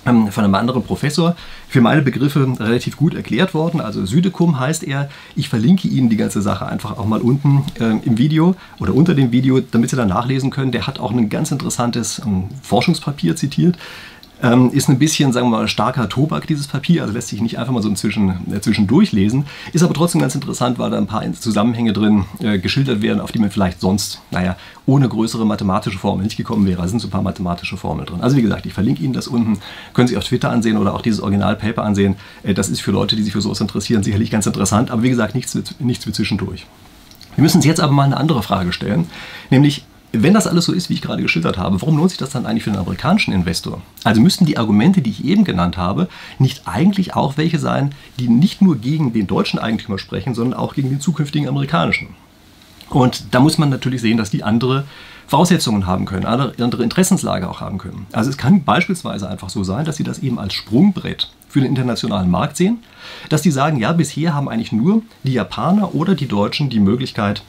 ähm, 0.05 0.31
von 0.31 0.43
einem 0.43 0.55
anderen 0.55 0.83
Professor 0.83 1.35
für 1.67 1.81
meine 1.81 2.01
Begriffe 2.01 2.47
relativ 2.59 2.97
gut 2.97 3.13
erklärt 3.13 3.53
worden. 3.53 3.81
Also 3.81 4.05
Südekum 4.05 4.59
heißt 4.59 4.83
er. 4.83 5.09
Ich 5.35 5.49
verlinke 5.49 5.87
Ihnen 5.87 6.09
die 6.09 6.17
ganze 6.17 6.41
Sache 6.41 6.65
einfach 6.65 6.97
auch 6.97 7.05
mal 7.05 7.21
unten 7.21 7.63
äh, 7.79 7.97
im 8.05 8.17
Video 8.17 8.55
oder 8.79 8.93
unter 8.93 9.15
dem 9.15 9.31
Video, 9.31 9.59
damit 9.59 9.89
Sie 9.89 9.95
dann 9.95 10.09
nachlesen 10.09 10.49
können. 10.49 10.71
Der 10.71 10.87
hat 10.87 10.99
auch 10.99 11.11
ein 11.11 11.29
ganz 11.29 11.51
interessantes 11.51 12.21
ähm, 12.25 12.49
Forschungspapier 12.61 13.35
zitiert, 13.35 13.77
ähm, 14.41 14.71
ist 14.71 14.89
ein 14.89 14.99
bisschen, 14.99 15.31
sagen 15.31 15.47
wir 15.47 15.57
mal, 15.57 15.67
starker 15.67 16.09
Tobak, 16.09 16.47
dieses 16.47 16.67
Papier, 16.67 17.01
also 17.01 17.13
lässt 17.13 17.29
sich 17.29 17.41
nicht 17.41 17.57
einfach 17.57 17.73
mal 17.73 17.81
so 17.81 17.89
äh, 17.89 18.61
zwischendurch 18.61 19.11
lesen. 19.11 19.45
Ist 19.71 19.83
aber 19.83 19.93
trotzdem 19.93 20.21
ganz 20.21 20.35
interessant, 20.35 20.79
weil 20.79 20.91
da 20.91 20.97
ein 20.97 21.07
paar 21.07 21.23
Zusammenhänge 21.33 21.93
drin 21.93 22.25
äh, 22.39 22.59
geschildert 22.59 23.01
werden, 23.01 23.19
auf 23.21 23.31
die 23.31 23.39
man 23.39 23.51
vielleicht 23.51 23.79
sonst, 23.79 24.21
naja, 24.31 24.57
ohne 24.85 25.07
größere 25.07 25.45
mathematische 25.45 25.97
Formeln 25.97 26.25
nicht 26.25 26.37
gekommen 26.37 26.65
wäre. 26.65 26.81
Da 26.81 26.87
sind 26.87 26.99
so 26.99 27.07
ein 27.07 27.11
paar 27.11 27.21
mathematische 27.21 27.77
Formeln 27.77 28.05
drin. 28.05 28.21
Also 28.21 28.35
wie 28.35 28.41
gesagt, 28.41 28.65
ich 28.65 28.73
verlinke 28.73 29.01
Ihnen 29.01 29.13
das 29.13 29.27
unten. 29.27 29.59
Können 29.93 30.07
Sie 30.07 30.17
auf 30.17 30.25
Twitter 30.25 30.49
ansehen 30.49 30.77
oder 30.77 30.93
auch 30.93 31.01
dieses 31.01 31.21
Originalpaper 31.21 31.83
ansehen. 31.83 32.15
Äh, 32.43 32.53
das 32.53 32.69
ist 32.69 32.81
für 32.81 32.91
Leute, 32.91 33.15
die 33.15 33.23
sich 33.23 33.33
für 33.33 33.41
sowas 33.41 33.61
interessieren, 33.61 34.03
sicherlich 34.03 34.31
ganz 34.31 34.45
interessant. 34.45 34.91
Aber 34.91 35.03
wie 35.03 35.09
gesagt, 35.09 35.35
nichts, 35.35 35.57
nichts 35.79 36.05
zwischendurch. 36.11 36.65
Wir 37.35 37.41
müssen 37.41 37.57
uns 37.57 37.65
jetzt 37.65 37.79
aber 37.79 37.93
mal 37.93 38.03
eine 38.03 38.17
andere 38.17 38.43
Frage 38.43 38.73
stellen, 38.73 39.07
nämlich 39.49 39.85
wenn 40.15 40.35
das 40.35 40.45
alles 40.45 40.65
so 40.65 40.73
ist, 40.73 40.89
wie 40.89 40.93
ich 40.93 41.01
gerade 41.01 41.23
geschildert 41.23 41.57
habe, 41.57 41.81
warum 41.81 41.97
lohnt 41.97 42.11
sich 42.11 42.19
das 42.19 42.29
dann 42.29 42.45
eigentlich 42.45 42.63
für 42.63 42.69
den 42.69 42.79
amerikanischen 42.79 43.33
Investor? 43.33 43.81
Also 44.03 44.21
müssten 44.21 44.45
die 44.45 44.57
Argumente, 44.57 45.01
die 45.01 45.09
ich 45.09 45.25
eben 45.25 45.43
genannt 45.43 45.75
habe, 45.75 46.07
nicht 46.37 46.67
eigentlich 46.67 47.15
auch 47.15 47.35
welche 47.35 47.57
sein, 47.57 47.95
die 48.19 48.29
nicht 48.29 48.61
nur 48.61 48.77
gegen 48.77 49.11
den 49.11 49.25
deutschen 49.25 49.57
Eigentümer 49.57 49.97
sprechen, 49.97 50.35
sondern 50.35 50.59
auch 50.59 50.75
gegen 50.75 50.89
den 50.89 51.01
zukünftigen 51.01 51.49
amerikanischen? 51.49 52.09
Und 52.89 53.33
da 53.33 53.39
muss 53.39 53.57
man 53.57 53.69
natürlich 53.69 54.01
sehen, 54.01 54.17
dass 54.17 54.29
die 54.29 54.43
andere 54.43 54.85
Voraussetzungen 55.25 55.87
haben 55.87 56.05
können, 56.05 56.25
andere 56.25 56.83
Interessenslage 56.83 57.49
auch 57.49 57.59
haben 57.59 57.79
können. 57.79 58.05
Also 58.11 58.29
es 58.29 58.37
kann 58.37 58.63
beispielsweise 58.63 59.27
einfach 59.27 59.49
so 59.49 59.63
sein, 59.63 59.83
dass 59.83 59.95
sie 59.95 60.03
das 60.03 60.19
eben 60.19 60.37
als 60.37 60.53
Sprungbrett 60.53 61.31
für 61.49 61.61
den 61.61 61.69
internationalen 61.69 62.29
Markt 62.29 62.57
sehen, 62.57 62.83
dass 63.29 63.41
die 63.41 63.49
sagen, 63.49 63.79
ja, 63.79 63.93
bisher 63.93 64.35
haben 64.35 64.47
eigentlich 64.47 64.71
nur 64.71 65.01
die 65.23 65.33
Japaner 65.33 65.95
oder 65.95 66.13
die 66.13 66.27
Deutschen 66.27 66.69
die 66.69 66.79
Möglichkeit, 66.79 67.41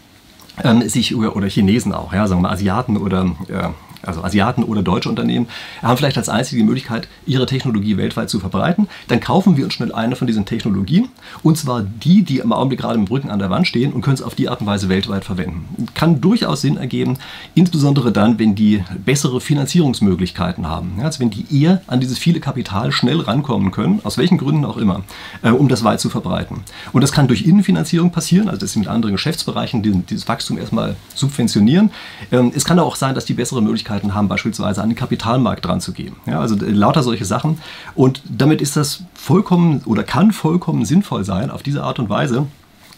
sich 0.88 1.14
oder 1.16 1.48
Chinesen 1.48 1.92
auch, 1.92 2.12
ja, 2.12 2.26
sagen 2.26 2.42
wir 2.42 2.50
Asiaten 2.50 2.96
oder 2.96 3.34
äh, 3.48 3.68
also 4.06 4.22
Asiaten 4.22 4.64
oder 4.64 4.82
deutsche 4.82 5.08
Unternehmen, 5.08 5.48
haben 5.82 5.96
vielleicht 5.96 6.18
als 6.18 6.28
einzige 6.28 6.62
die 6.62 6.66
Möglichkeit, 6.66 7.08
ihre 7.26 7.46
Technologie 7.46 7.96
weltweit 7.96 8.30
zu 8.30 8.40
verbreiten. 8.40 8.88
Dann 9.08 9.20
kaufen 9.20 9.56
wir 9.56 9.64
uns 9.64 9.74
schnell 9.74 9.92
eine 9.92 10.16
von 10.16 10.26
diesen 10.26 10.44
Technologien 10.44 11.08
und 11.42 11.58
zwar 11.58 11.82
die, 11.82 12.22
die 12.22 12.38
im 12.38 12.52
Augenblick 12.52 12.80
gerade 12.80 12.98
im 12.98 13.04
Rücken 13.04 13.30
an 13.30 13.38
der 13.38 13.50
Wand 13.50 13.66
stehen 13.66 13.92
und 13.92 14.02
können 14.02 14.14
es 14.14 14.22
auf 14.22 14.34
die 14.34 14.48
Art 14.48 14.60
und 14.60 14.66
Weise 14.66 14.88
weltweit 14.88 15.24
verwenden. 15.24 15.86
Kann 15.94 16.20
durchaus 16.20 16.60
Sinn 16.60 16.76
ergeben, 16.76 17.18
insbesondere 17.54 18.12
dann, 18.12 18.38
wenn 18.38 18.54
die 18.54 18.82
bessere 19.04 19.40
Finanzierungsmöglichkeiten 19.40 20.66
haben. 20.68 21.00
also 21.02 21.20
wenn 21.20 21.30
die 21.30 21.46
eher 21.50 21.82
an 21.86 22.00
dieses 22.00 22.18
viele 22.18 22.40
Kapital 22.40 22.92
schnell 22.92 23.20
rankommen 23.20 23.70
können, 23.70 24.00
aus 24.04 24.18
welchen 24.18 24.38
Gründen 24.38 24.64
auch 24.64 24.76
immer, 24.76 25.02
äh, 25.42 25.50
um 25.50 25.68
das 25.68 25.84
weit 25.84 26.00
zu 26.00 26.10
verbreiten. 26.10 26.62
Und 26.92 27.00
das 27.00 27.12
kann 27.12 27.28
durch 27.28 27.42
Innenfinanzierung 27.42 28.10
passieren, 28.10 28.48
also 28.48 28.60
dass 28.60 28.72
sie 28.72 28.78
mit 28.78 28.88
anderen 28.88 29.14
Geschäftsbereichen 29.14 29.82
dieses 29.82 30.28
Wachstum 30.28 30.58
erstmal 30.58 30.96
subventionieren. 31.14 31.90
Ähm, 32.32 32.52
es 32.54 32.64
kann 32.64 32.78
auch 32.78 32.96
sein, 32.96 33.14
dass 33.14 33.24
die 33.24 33.34
bessere 33.34 33.62
Möglichkeiten 33.62 33.93
Möglichkeiten 33.94 34.14
haben, 34.14 34.28
beispielsweise 34.28 34.82
an 34.82 34.90
den 34.90 34.96
Kapitalmarkt 34.96 35.64
dran 35.64 35.80
zu 35.80 35.92
gehen. 35.92 36.16
Ja, 36.26 36.40
also 36.40 36.56
äh, 36.56 36.70
lauter 36.70 37.02
solche 37.02 37.24
Sachen. 37.24 37.58
Und 37.94 38.22
damit 38.28 38.60
ist 38.60 38.76
das 38.76 39.04
vollkommen 39.14 39.82
oder 39.84 40.02
kann 40.02 40.32
vollkommen 40.32 40.84
sinnvoll 40.84 41.24
sein, 41.24 41.50
auf 41.50 41.62
diese 41.62 41.82
Art 41.82 41.98
und 41.98 42.08
Weise 42.08 42.46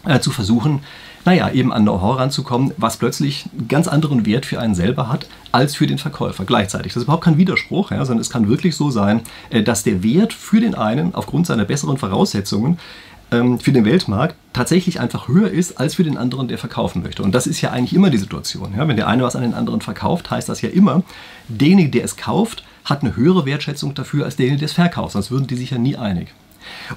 äh, 0.06 0.20
zu 0.20 0.30
versuchen, 0.30 0.80
naja, 1.24 1.50
eben 1.50 1.72
an 1.72 1.82
Know-how 1.82 2.18
ranzukommen, 2.18 2.72
was 2.76 2.98
plötzlich 2.98 3.46
einen 3.52 3.66
ganz 3.66 3.88
anderen 3.88 4.26
Wert 4.26 4.46
für 4.46 4.60
einen 4.60 4.76
selber 4.76 5.08
hat, 5.08 5.26
als 5.50 5.74
für 5.74 5.88
den 5.88 5.98
Verkäufer 5.98 6.44
gleichzeitig. 6.44 6.92
Das 6.92 7.02
ist 7.02 7.04
überhaupt 7.04 7.24
kein 7.24 7.36
Widerspruch, 7.36 7.90
ja, 7.90 8.04
sondern 8.04 8.20
es 8.20 8.30
kann 8.30 8.48
wirklich 8.48 8.76
so 8.76 8.90
sein, 8.90 9.22
äh, 9.50 9.62
dass 9.62 9.82
der 9.82 10.02
Wert 10.02 10.32
für 10.32 10.60
den 10.60 10.74
einen 10.74 11.14
aufgrund 11.14 11.46
seiner 11.46 11.64
besseren 11.64 11.98
Voraussetzungen 11.98 12.78
ähm, 13.32 13.58
für 13.58 13.72
den 13.72 13.84
Weltmarkt 13.84 14.36
tatsächlich 14.56 15.00
einfach 15.00 15.28
höher 15.28 15.50
ist 15.50 15.78
als 15.78 15.96
für 15.96 16.02
den 16.02 16.16
anderen, 16.16 16.48
der 16.48 16.56
verkaufen 16.56 17.02
möchte. 17.02 17.22
Und 17.22 17.34
das 17.34 17.46
ist 17.46 17.60
ja 17.60 17.72
eigentlich 17.72 17.92
immer 17.92 18.08
die 18.08 18.16
Situation. 18.16 18.74
Ja? 18.74 18.88
Wenn 18.88 18.96
der 18.96 19.06
eine 19.06 19.22
was 19.22 19.36
an 19.36 19.42
den 19.42 19.52
anderen 19.52 19.82
verkauft, 19.82 20.30
heißt 20.30 20.48
das 20.48 20.62
ja 20.62 20.70
immer, 20.70 21.02
derjenige, 21.48 21.90
der 21.90 22.04
es 22.04 22.16
kauft, 22.16 22.64
hat 22.84 23.02
eine 23.02 23.16
höhere 23.16 23.44
Wertschätzung 23.44 23.94
dafür 23.94 24.24
als 24.24 24.36
derjenige, 24.36 24.60
der 24.60 24.66
es 24.66 24.72
verkauft. 24.72 25.12
Sonst 25.12 25.30
würden 25.30 25.46
die 25.46 25.56
sich 25.56 25.70
ja 25.70 25.78
nie 25.78 25.96
einig. 25.96 26.28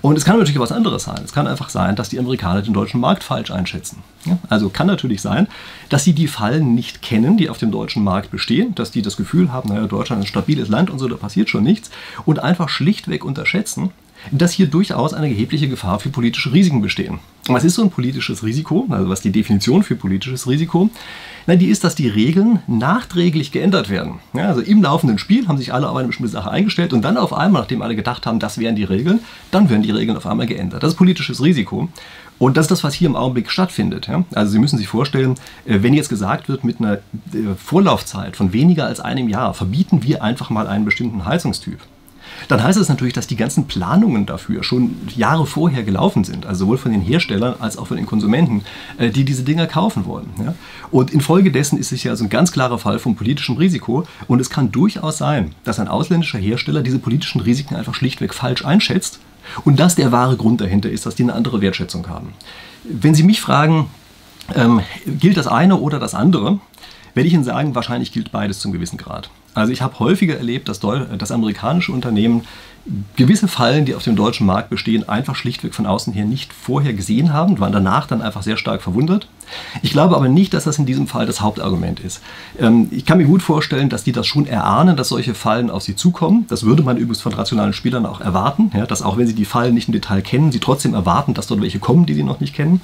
Und 0.02 0.18
es 0.18 0.24
kann 0.24 0.38
natürlich 0.38 0.58
was 0.58 0.72
anderes 0.72 1.04
sein. 1.04 1.22
Es 1.24 1.34
kann 1.34 1.48
einfach 1.48 1.70
sein, 1.70 1.98
dass 1.98 2.08
die 2.08 2.18
Amerikaner 2.18 2.62
den 2.62 2.74
deutschen 2.74 3.02
Markt 3.02 3.24
falsch 3.24 3.52
einschätzen. 3.52 4.04
Ja? 4.24 4.38
Also 4.48 4.70
kann 4.70 4.88
natürlich 4.88 5.22
sein, 5.22 5.48
dass 5.90 6.06
sie 6.06 6.14
die 6.14 6.30
Fallen 6.30 6.74
nicht 6.76 7.02
kennen, 7.02 7.36
die 7.36 7.50
auf 7.50 7.58
dem 7.58 7.72
deutschen 7.72 8.06
Markt 8.06 8.32
bestehen, 8.32 8.74
dass 8.74 8.92
die 8.92 9.02
das 9.02 9.18
Gefühl 9.18 9.52
haben, 9.52 9.68
naja, 9.68 9.86
Deutschland 9.86 10.24
ist 10.24 10.28
ein 10.28 10.32
stabiles 10.32 10.70
Land 10.70 10.90
und 10.90 11.00
so, 11.00 11.10
da 11.10 11.18
passiert 11.18 11.50
schon 11.50 11.64
nichts 11.64 11.92
und 12.26 12.40
einfach 12.40 12.70
schlichtweg 12.70 13.26
unterschätzen, 13.26 13.92
dass 14.32 14.52
hier 14.52 14.68
durchaus 14.68 15.14
eine 15.14 15.28
erhebliche 15.28 15.68
Gefahr 15.68 16.00
für 16.00 16.10
politische 16.10 16.54
Risiken 16.54 16.82
bestehen. 16.82 17.20
Was 17.48 17.64
ist 17.64 17.76
so 17.76 17.84
ein 17.84 17.90
politisches 17.90 18.44
Risiko? 18.44 18.86
Also 18.90 19.10
was 19.10 19.20
ist 19.20 19.26
die 19.26 19.32
Definition 19.32 19.82
für 19.82 19.96
politisches 19.96 20.48
Risiko? 20.48 20.90
Na, 21.48 21.56
die 21.56 21.68
ist, 21.68 21.84
dass 21.84 21.96
die 21.96 22.08
Regeln 22.08 22.60
nachträglich 22.68 23.52
geändert 23.52 23.90
werden. 23.90 24.20
Ja, 24.34 24.50
also 24.50 24.62
im 24.62 24.84
laufenden 24.84 25.18
Spiel 25.18 25.48
haben 25.48 25.58
sich 25.58 25.74
alle 25.74 25.90
auf 25.90 25.98
eine 25.98 26.08
bestimmte 26.08 26.32
Sache 26.32 26.52
eingestellt 26.52 26.94
und 26.94 27.02
dann 27.02 27.18
auf 27.18 27.34
einmal, 27.34 27.64
nachdem 27.64 27.82
alle 27.82 27.96
gedacht 27.96 28.28
haben, 28.28 28.40
das 28.40 28.60
wären 28.60 28.76
die 28.76 28.84
Regeln, 28.84 29.20
dann 29.50 29.70
werden 29.70 29.82
die 29.82 29.90
Regeln 29.92 30.16
auf 30.16 30.28
einmal 30.28 30.46
geändert. 30.46 30.84
Das 30.84 30.92
ist 30.92 30.98
politisches 30.98 31.42
Risiko. 31.42 31.90
Und 32.38 32.56
das 32.56 32.66
ist 32.66 32.72
das, 32.72 32.84
was 32.84 32.94
hier 32.94 33.10
im 33.10 33.16
Augenblick 33.16 33.50
stattfindet. 33.50 34.08
Ja? 34.08 34.24
Also 34.34 34.52
Sie 34.52 34.60
müssen 34.60 34.78
sich 34.78 34.88
vorstellen, 34.88 35.36
äh, 35.66 35.80
wenn 35.82 35.94
jetzt 35.94 36.10
gesagt 36.10 36.50
wird, 36.50 36.64
mit 36.64 36.80
einer 36.80 36.94
äh, 36.94 37.56
Vorlaufzeit 37.58 38.38
von 38.38 38.54
weniger 38.54 38.86
als 38.86 39.00
einem 39.00 39.28
Jahr 39.28 39.54
verbieten 39.54 40.04
wir 40.04 40.24
einfach 40.24 40.50
mal 40.50 40.68
einen 40.68 40.86
bestimmten 40.86 41.26
Heizungstyp 41.26 41.80
dann 42.48 42.64
heißt 42.64 42.80
es 42.80 42.90
natürlich, 42.90 43.14
dass 43.14 43.28
die 43.28 43.36
ganzen 43.36 43.68
Planungen 43.68 44.26
dafür 44.26 44.64
schon 44.64 44.96
Jahre 45.16 45.46
vorher 45.46 45.84
gelaufen 45.84 46.24
sind, 46.24 46.46
also 46.46 46.66
sowohl 46.66 46.78
von 46.78 46.92
den 46.92 47.02
Herstellern 47.02 47.56
als 47.60 47.78
auch 47.78 47.88
von 47.88 47.98
den 47.98 48.06
Konsumenten, 48.06 48.64
äh, 48.98 49.10
die 49.10 49.26
diese 49.26 49.44
Dinger 49.44 49.68
kaufen 49.68 50.06
wollen. 50.06 50.30
Und 50.92 51.12
infolgedessen 51.12 51.78
ist 51.78 51.92
es 51.92 52.04
ja 52.04 52.16
so 52.16 52.24
ein 52.24 52.30
ganz 52.30 52.52
klarer 52.52 52.80
Fall 52.80 53.00
von 53.00 53.16
politischem 53.16 53.58
Risiko 53.58 54.06
und 54.28 54.40
es 54.40 54.50
kann 54.50 54.72
durchaus 54.72 55.18
sein, 55.18 55.54
dass 55.64 55.80
ein 55.80 55.88
ausländischer 55.88 56.40
Hersteller 56.40 56.82
diese 56.82 57.00
politischen 57.00 57.42
Risiken 57.42 57.76
einfach 57.76 57.94
schlichtweg 57.94 58.34
falsch 58.34 58.66
einschätzt 58.66 59.20
und 59.66 59.80
das 59.80 59.96
der 59.96 60.12
wahre 60.12 60.38
Grund 60.38 60.62
dahinter 60.62 60.90
ist, 60.90 61.06
dass 61.06 61.16
die 61.16 61.24
eine 61.24 61.34
andere 61.34 61.62
Wertschätzung 61.62 62.08
haben. 62.08 62.34
Wenn 62.84 63.16
Sie 63.16 63.24
mich 63.24 63.42
fragen, 63.42 63.90
ähm, 64.56 64.82
gilt 65.06 65.38
das 65.38 65.48
eine 65.48 65.78
oder 65.78 66.00
das 66.00 66.14
andere, 66.14 66.60
werde 67.14 67.28
ich 67.28 67.34
Ihnen 67.34 67.44
sagen, 67.44 67.76
wahrscheinlich 67.76 68.12
gilt 68.12 68.32
beides 68.32 68.60
zum 68.60 68.72
gewissen 68.72 68.98
Grad. 68.98 69.30
Also 69.60 69.72
ich 69.72 69.82
habe 69.82 70.00
häufiger 70.00 70.38
erlebt, 70.38 70.70
dass, 70.70 70.80
dass 70.80 71.32
amerikanische 71.32 71.92
Unternehmen 71.92 72.44
gewisse 73.16 73.48
Fallen, 73.48 73.86
die 73.86 73.96
auf 73.96 74.04
dem 74.04 74.16
deutschen 74.16 74.46
Markt 74.46 74.70
bestehen, 74.70 75.08
einfach 75.08 75.36
schlichtweg 75.36 75.76
von 75.76 75.86
außen 75.86 76.14
her 76.14 76.26
nicht 76.26 76.54
vorher 76.54 76.94
gesehen 76.94 77.34
haben, 77.34 77.60
waren 77.60 77.72
danach 77.72 78.08
dann 78.08 78.22
einfach 78.22 78.42
sehr 78.42 78.58
stark 78.58 78.82
verwundert. 78.82 79.28
Ich 79.82 79.92
glaube 79.92 80.16
aber 80.16 80.28
nicht, 80.28 80.54
dass 80.54 80.64
das 80.64 80.78
in 80.78 80.86
diesem 80.86 81.08
Fall 81.08 81.26
das 81.26 81.42
Hauptargument 81.42 82.00
ist. 82.00 82.22
Ähm, 82.60 82.88
ich 82.92 83.06
kann 83.06 83.18
mir 83.18 83.26
gut 83.26 83.42
vorstellen, 83.42 83.90
dass 83.90 84.04
die 84.04 84.12
das 84.12 84.28
schon 84.28 84.46
erahnen, 84.46 84.96
dass 84.96 85.10
solche 85.10 85.34
Fallen 85.34 85.70
auf 85.70 85.84
sie 85.84 85.96
zukommen. 85.96 86.46
Das 86.50 86.64
würde 86.64 86.84
man 86.84 86.98
übrigens 86.98 87.22
von 87.22 87.34
rationalen 87.34 87.74
Spielern 87.74 88.06
auch 88.06 88.22
erwarten, 88.22 88.72
dass 88.88 89.02
auch 89.02 89.18
wenn 89.18 89.28
sie 89.28 89.34
die 89.34 89.46
Fallen 89.46 89.74
nicht 89.74 89.88
im 89.88 89.94
Detail 89.94 90.22
kennen, 90.22 90.52
sie 90.52 90.60
trotzdem 90.60 90.94
erwarten, 90.94 91.34
dass 91.34 91.48
dort 91.48 91.62
welche 91.62 91.80
kommen, 91.80 92.06
die 92.06 92.14
sie 92.14 92.24
noch 92.24 92.40
nicht 92.40 92.56
kennen. 92.56 92.82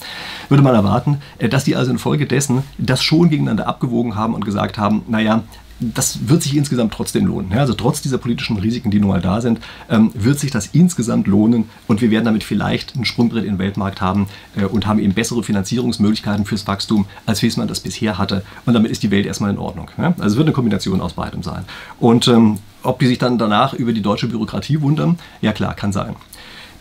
Würde 0.50 0.64
man 0.64 0.76
erwarten, 0.76 1.20
äh, 1.38 1.50
dass 1.50 1.64
die 1.64 1.76
also 1.76 1.92
infolgedessen 1.92 2.64
das 2.78 3.04
schon 3.04 3.30
gegeneinander 3.30 3.68
abgewogen 3.68 4.16
haben 4.16 4.34
und 4.34 4.46
gesagt 4.46 4.78
haben, 4.78 5.04
naja, 5.08 5.44
das 5.80 6.30
wird 6.30 6.42
sich 6.42 6.56
insgesamt 6.56 6.94
trotzdem 6.94 7.26
lohnen. 7.26 7.52
Also 7.54 7.74
trotz 7.74 8.02
dieser 8.02 8.18
politischen 8.18 8.58
Risiken, 8.58 8.92
die 8.92 9.00
nun 9.00 9.10
mal 9.10 9.22
da 9.22 9.42
sind, 9.42 9.60
ähm, 9.90 10.12
wird 10.14 10.40
sich 10.40 10.52
das 10.52 10.68
insgesamt 10.68 11.28
lohnen 11.28 11.66
und 11.88 12.02
wir 12.02 12.12
werden 12.12 12.26
damit 12.26 12.44
vielleicht 12.44 12.96
ein 12.96 13.06
Sprungbrett 13.06 13.44
in 13.44 13.54
den 13.54 13.60
Weltmarkt 13.60 14.02
haben 14.02 14.28
äh, 14.56 14.66
und 14.66 14.88
haben 14.88 15.00
eben 15.00 15.14
bessere 15.14 15.44
Finanzierungsmöglichkeiten 15.44 16.46
fürs 16.46 16.66
Wachstum, 16.68 17.06
als 17.26 17.42
wie 17.42 17.48
es 17.48 17.58
man 17.58 17.68
das 17.68 17.82
bisher 17.82 18.18
hatte. 18.18 18.44
Und 18.66 18.74
damit 18.74 18.92
ist 18.92 19.04
die 19.04 19.12
Welt 19.12 19.26
erstmal 19.26 19.52
in 19.52 19.58
Ordnung. 19.58 19.90
Also 19.98 20.24
es 20.24 20.36
wird 20.38 20.48
eine 20.48 20.54
Kombination 20.54 21.02
aus 21.02 21.14
beidem 21.14 21.44
sein. 21.44 21.66
Und 22.00 22.28
ähm, 22.28 22.60
ob 22.84 23.00
die 23.00 23.08
sich 23.08 23.18
dann 23.18 23.38
danach 23.38 23.74
über 23.74 23.94
die 23.94 24.02
deutsche 24.02 24.28
Bürokratie 24.28 24.82
wundern, 24.82 25.18
ja 25.42 25.52
klar, 25.52 25.74
kann 25.74 25.92
sein. 25.92 26.16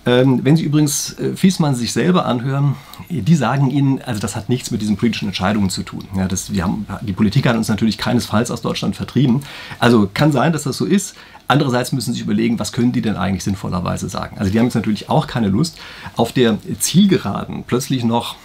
Ähm, 0.07 0.45
wenn 0.45 0.57
Sie 0.57 0.65
übrigens 0.65 1.19
äh, 1.19 1.35
Fiesmann 1.35 1.75
sich 1.75 1.93
selber 1.93 2.27
anhören, 2.27 2.77
die 3.09 3.35
sagen 3.35 3.71
Ihnen, 3.71 4.03
also 4.03 4.21
das 4.21 4.37
hat 4.37 4.49
nichts 4.49 4.71
mit 4.71 4.83
diesen 4.83 4.97
politischen 4.97 5.29
Entscheidungen 5.29 5.71
zu 5.71 5.83
tun. 5.83 6.05
Ja, 6.17 6.29
das, 6.29 6.51
haben, 6.51 6.87
die 7.01 7.13
Politik 7.13 7.47
hat 7.47 7.57
uns 7.57 7.69
natürlich 7.69 7.97
keinesfalls 7.97 8.51
aus 8.51 8.61
Deutschland 8.61 8.97
vertrieben. 8.97 9.43
Also 9.79 10.09
kann 10.13 10.33
sein, 10.33 10.53
dass 10.53 10.65
das 10.65 10.77
so 10.77 10.85
ist. 10.85 11.15
Andererseits 11.49 11.93
müssen 11.93 12.13
Sie 12.13 12.19
sich 12.19 12.23
überlegen, 12.23 12.59
was 12.59 12.73
können 12.73 12.93
die 12.93 13.03
denn 13.03 13.17
eigentlich 13.17 13.45
sinnvollerweise 13.45 14.09
sagen. 14.09 14.39
Also 14.39 14.51
die 14.51 14.59
haben 14.59 14.67
jetzt 14.67 14.75
natürlich 14.75 15.11
auch 15.11 15.27
keine 15.27 15.49
Lust, 15.49 15.79
auf 16.17 16.33
der 16.33 16.59
Zielgeraden 16.79 17.65
plötzlich 17.67 18.05
noch 18.05 18.37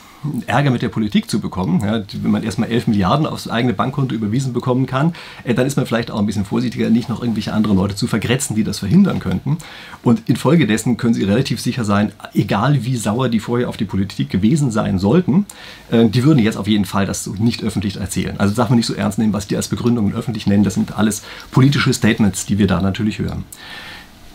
Ärger 0.47 0.71
mit 0.71 0.81
der 0.81 0.89
Politik 0.89 1.29
zu 1.29 1.39
bekommen. 1.39 1.81
Ja, 1.83 2.01
wenn 2.21 2.31
man 2.31 2.43
erstmal 2.43 2.69
11 2.69 2.87
Milliarden 2.87 3.25
aufs 3.25 3.47
eigene 3.47 3.73
Bankkonto 3.73 4.13
überwiesen 4.13 4.53
bekommen 4.53 4.85
kann, 4.85 5.13
äh, 5.43 5.53
dann 5.53 5.65
ist 5.65 5.77
man 5.77 5.85
vielleicht 5.85 6.11
auch 6.11 6.19
ein 6.19 6.25
bisschen 6.25 6.45
vorsichtiger, 6.45 6.89
nicht 6.89 7.09
noch 7.09 7.21
irgendwelche 7.21 7.53
andere 7.53 7.73
Leute 7.73 7.95
zu 7.95 8.07
vergrätzen, 8.07 8.55
die 8.55 8.63
das 8.63 8.79
verhindern 8.79 9.19
könnten. 9.19 9.57
Und 10.03 10.27
infolgedessen 10.27 10.97
können 10.97 11.13
Sie 11.13 11.23
relativ 11.23 11.61
sicher 11.61 11.85
sein, 11.85 12.11
egal 12.33 12.83
wie 12.85 12.97
sauer 12.97 13.29
die 13.29 13.39
vorher 13.39 13.69
auf 13.69 13.77
die 13.77 13.85
Politik 13.85 14.29
gewesen 14.29 14.71
sein 14.71 14.99
sollten, 14.99 15.45
äh, 15.91 16.07
die 16.07 16.23
würden 16.23 16.39
jetzt 16.39 16.57
auf 16.57 16.67
jeden 16.67 16.85
Fall 16.85 17.05
das 17.05 17.27
nicht 17.27 17.63
öffentlich 17.63 17.97
erzählen. 17.97 18.39
Also 18.39 18.53
darf 18.53 18.69
man 18.69 18.77
nicht 18.77 18.87
so 18.87 18.93
ernst 18.93 19.19
nehmen, 19.19 19.33
was 19.33 19.47
die 19.47 19.55
als 19.55 19.69
Begründungen 19.69 20.13
öffentlich 20.13 20.47
nennen. 20.47 20.63
Das 20.63 20.73
sind 20.73 20.97
alles 20.97 21.23
politische 21.51 21.93
Statements, 21.93 22.45
die 22.45 22.57
wir 22.57 22.67
da 22.67 22.81
natürlich 22.81 23.19
hören. 23.19 23.45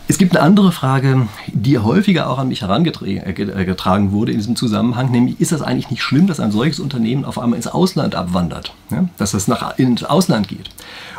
Es 0.07 0.19
gibt 0.19 0.35
eine 0.35 0.45
andere 0.45 0.71
Frage, 0.71 1.27
die 1.47 1.79
häufiger 1.79 2.29
auch 2.29 2.37
an 2.37 2.47
mich 2.47 2.61
herangetragen 2.61 4.11
wurde 4.11 4.31
in 4.31 4.37
diesem 4.37 4.55
Zusammenhang, 4.55 5.09
nämlich 5.09 5.41
ist 5.41 5.51
das 5.51 5.63
eigentlich 5.63 5.89
nicht 5.89 6.03
schlimm, 6.03 6.27
dass 6.27 6.39
ein 6.39 6.51
solches 6.51 6.79
Unternehmen 6.79 7.25
auf 7.25 7.39
einmal 7.39 7.57
ins 7.57 7.67
Ausland 7.67 8.13
abwandert, 8.13 8.73
ja? 8.91 9.09
dass 9.17 9.33
es 9.33 9.47
nach, 9.47 9.79
ins 9.79 10.03
Ausland 10.03 10.47
geht. 10.47 10.69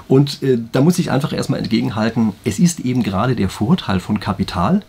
Und 0.06 0.40
äh, 0.44 0.58
da 0.70 0.82
muss 0.82 1.00
ich 1.00 1.10
einfach 1.10 1.32
erstmal 1.32 1.58
entgegenhalten, 1.58 2.32
es 2.44 2.60
ist 2.60 2.78
eben 2.80 3.02
gerade 3.02 3.34
der 3.34 3.48
Vorteil 3.48 3.98
von 3.98 4.20
Kapital, 4.20 4.82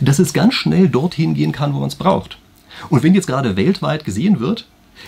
dass 0.00 0.18
es 0.18 0.32
ganz 0.32 0.54
schnell 0.54 0.88
dorthin 0.88 1.34
gehen 1.34 1.52
kann, 1.52 1.74
wo 1.74 1.78
man 1.78 1.88
es 1.88 1.94
braucht. 1.94 2.38
Und 2.90 3.04
wenn 3.04 3.14
jetzt 3.14 3.28
gerade 3.28 3.56
weltweit 3.56 4.04
gesehen 4.04 4.40
wird, 4.40 4.66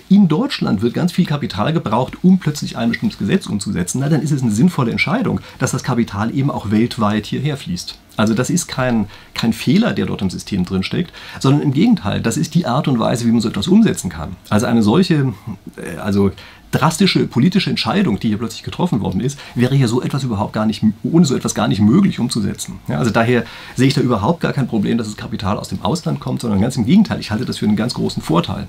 in 0.08 0.28
Deutschland 0.28 0.82
wird 0.82 0.94
ganz 0.94 1.12
viel 1.12 1.26
Kapital 1.26 1.72
gebraucht, 1.72 2.14
um 2.22 2.38
plötzlich 2.38 2.76
ein 2.76 2.90
bestimmtes 2.90 3.18
Gesetz 3.18 3.46
umzusetzen. 3.46 4.00
Na, 4.00 4.08
dann 4.08 4.22
ist 4.22 4.32
es 4.32 4.42
eine 4.42 4.52
sinnvolle 4.52 4.90
Entscheidung, 4.90 5.40
dass 5.58 5.72
das 5.72 5.82
Kapital 5.82 6.34
eben 6.34 6.50
auch 6.50 6.70
weltweit 6.70 7.26
hierher 7.26 7.56
fließt. 7.56 7.98
Also 8.16 8.34
das 8.34 8.50
ist 8.50 8.66
kein, 8.66 9.06
kein 9.34 9.52
Fehler, 9.52 9.92
der 9.92 10.06
dort 10.06 10.22
im 10.22 10.30
System 10.30 10.64
drin 10.64 10.82
steckt, 10.82 11.12
sondern 11.38 11.62
im 11.62 11.72
Gegenteil, 11.72 12.20
das 12.20 12.36
ist 12.36 12.54
die 12.54 12.66
Art 12.66 12.88
und 12.88 12.98
Weise, 12.98 13.26
wie 13.26 13.30
man 13.30 13.40
so 13.40 13.48
etwas 13.48 13.68
umsetzen 13.68 14.10
kann. 14.10 14.36
Also 14.48 14.66
eine 14.66 14.82
solche, 14.82 15.34
äh, 15.76 15.98
also 15.98 16.32
drastische 16.72 17.26
politische 17.26 17.70
Entscheidung, 17.70 18.18
die 18.18 18.28
hier 18.28 18.38
plötzlich 18.38 18.62
getroffen 18.62 19.00
worden 19.00 19.20
ist, 19.20 19.38
wäre 19.54 19.74
hier 19.74 19.88
so 19.88 20.02
etwas 20.02 20.24
überhaupt 20.24 20.52
gar 20.52 20.66
nicht, 20.66 20.82
ohne 21.02 21.24
so 21.24 21.36
etwas 21.36 21.54
gar 21.54 21.68
nicht 21.68 21.80
möglich 21.80 22.18
umzusetzen. 22.18 22.80
Ja, 22.88 22.98
also 22.98 23.10
daher 23.10 23.44
sehe 23.76 23.86
ich 23.86 23.94
da 23.94 24.00
überhaupt 24.00 24.40
gar 24.40 24.52
kein 24.52 24.66
Problem, 24.66 24.98
dass 24.98 25.06
das 25.06 25.16
Kapital 25.16 25.58
aus 25.58 25.68
dem 25.68 25.82
Ausland 25.82 26.20
kommt, 26.20 26.40
sondern 26.40 26.60
ganz 26.60 26.76
im 26.76 26.86
Gegenteil, 26.86 27.20
ich 27.20 27.30
halte 27.30 27.44
das 27.44 27.58
für 27.58 27.66
einen 27.66 27.76
ganz 27.76 27.94
großen 27.94 28.22
Vorteil. 28.22 28.66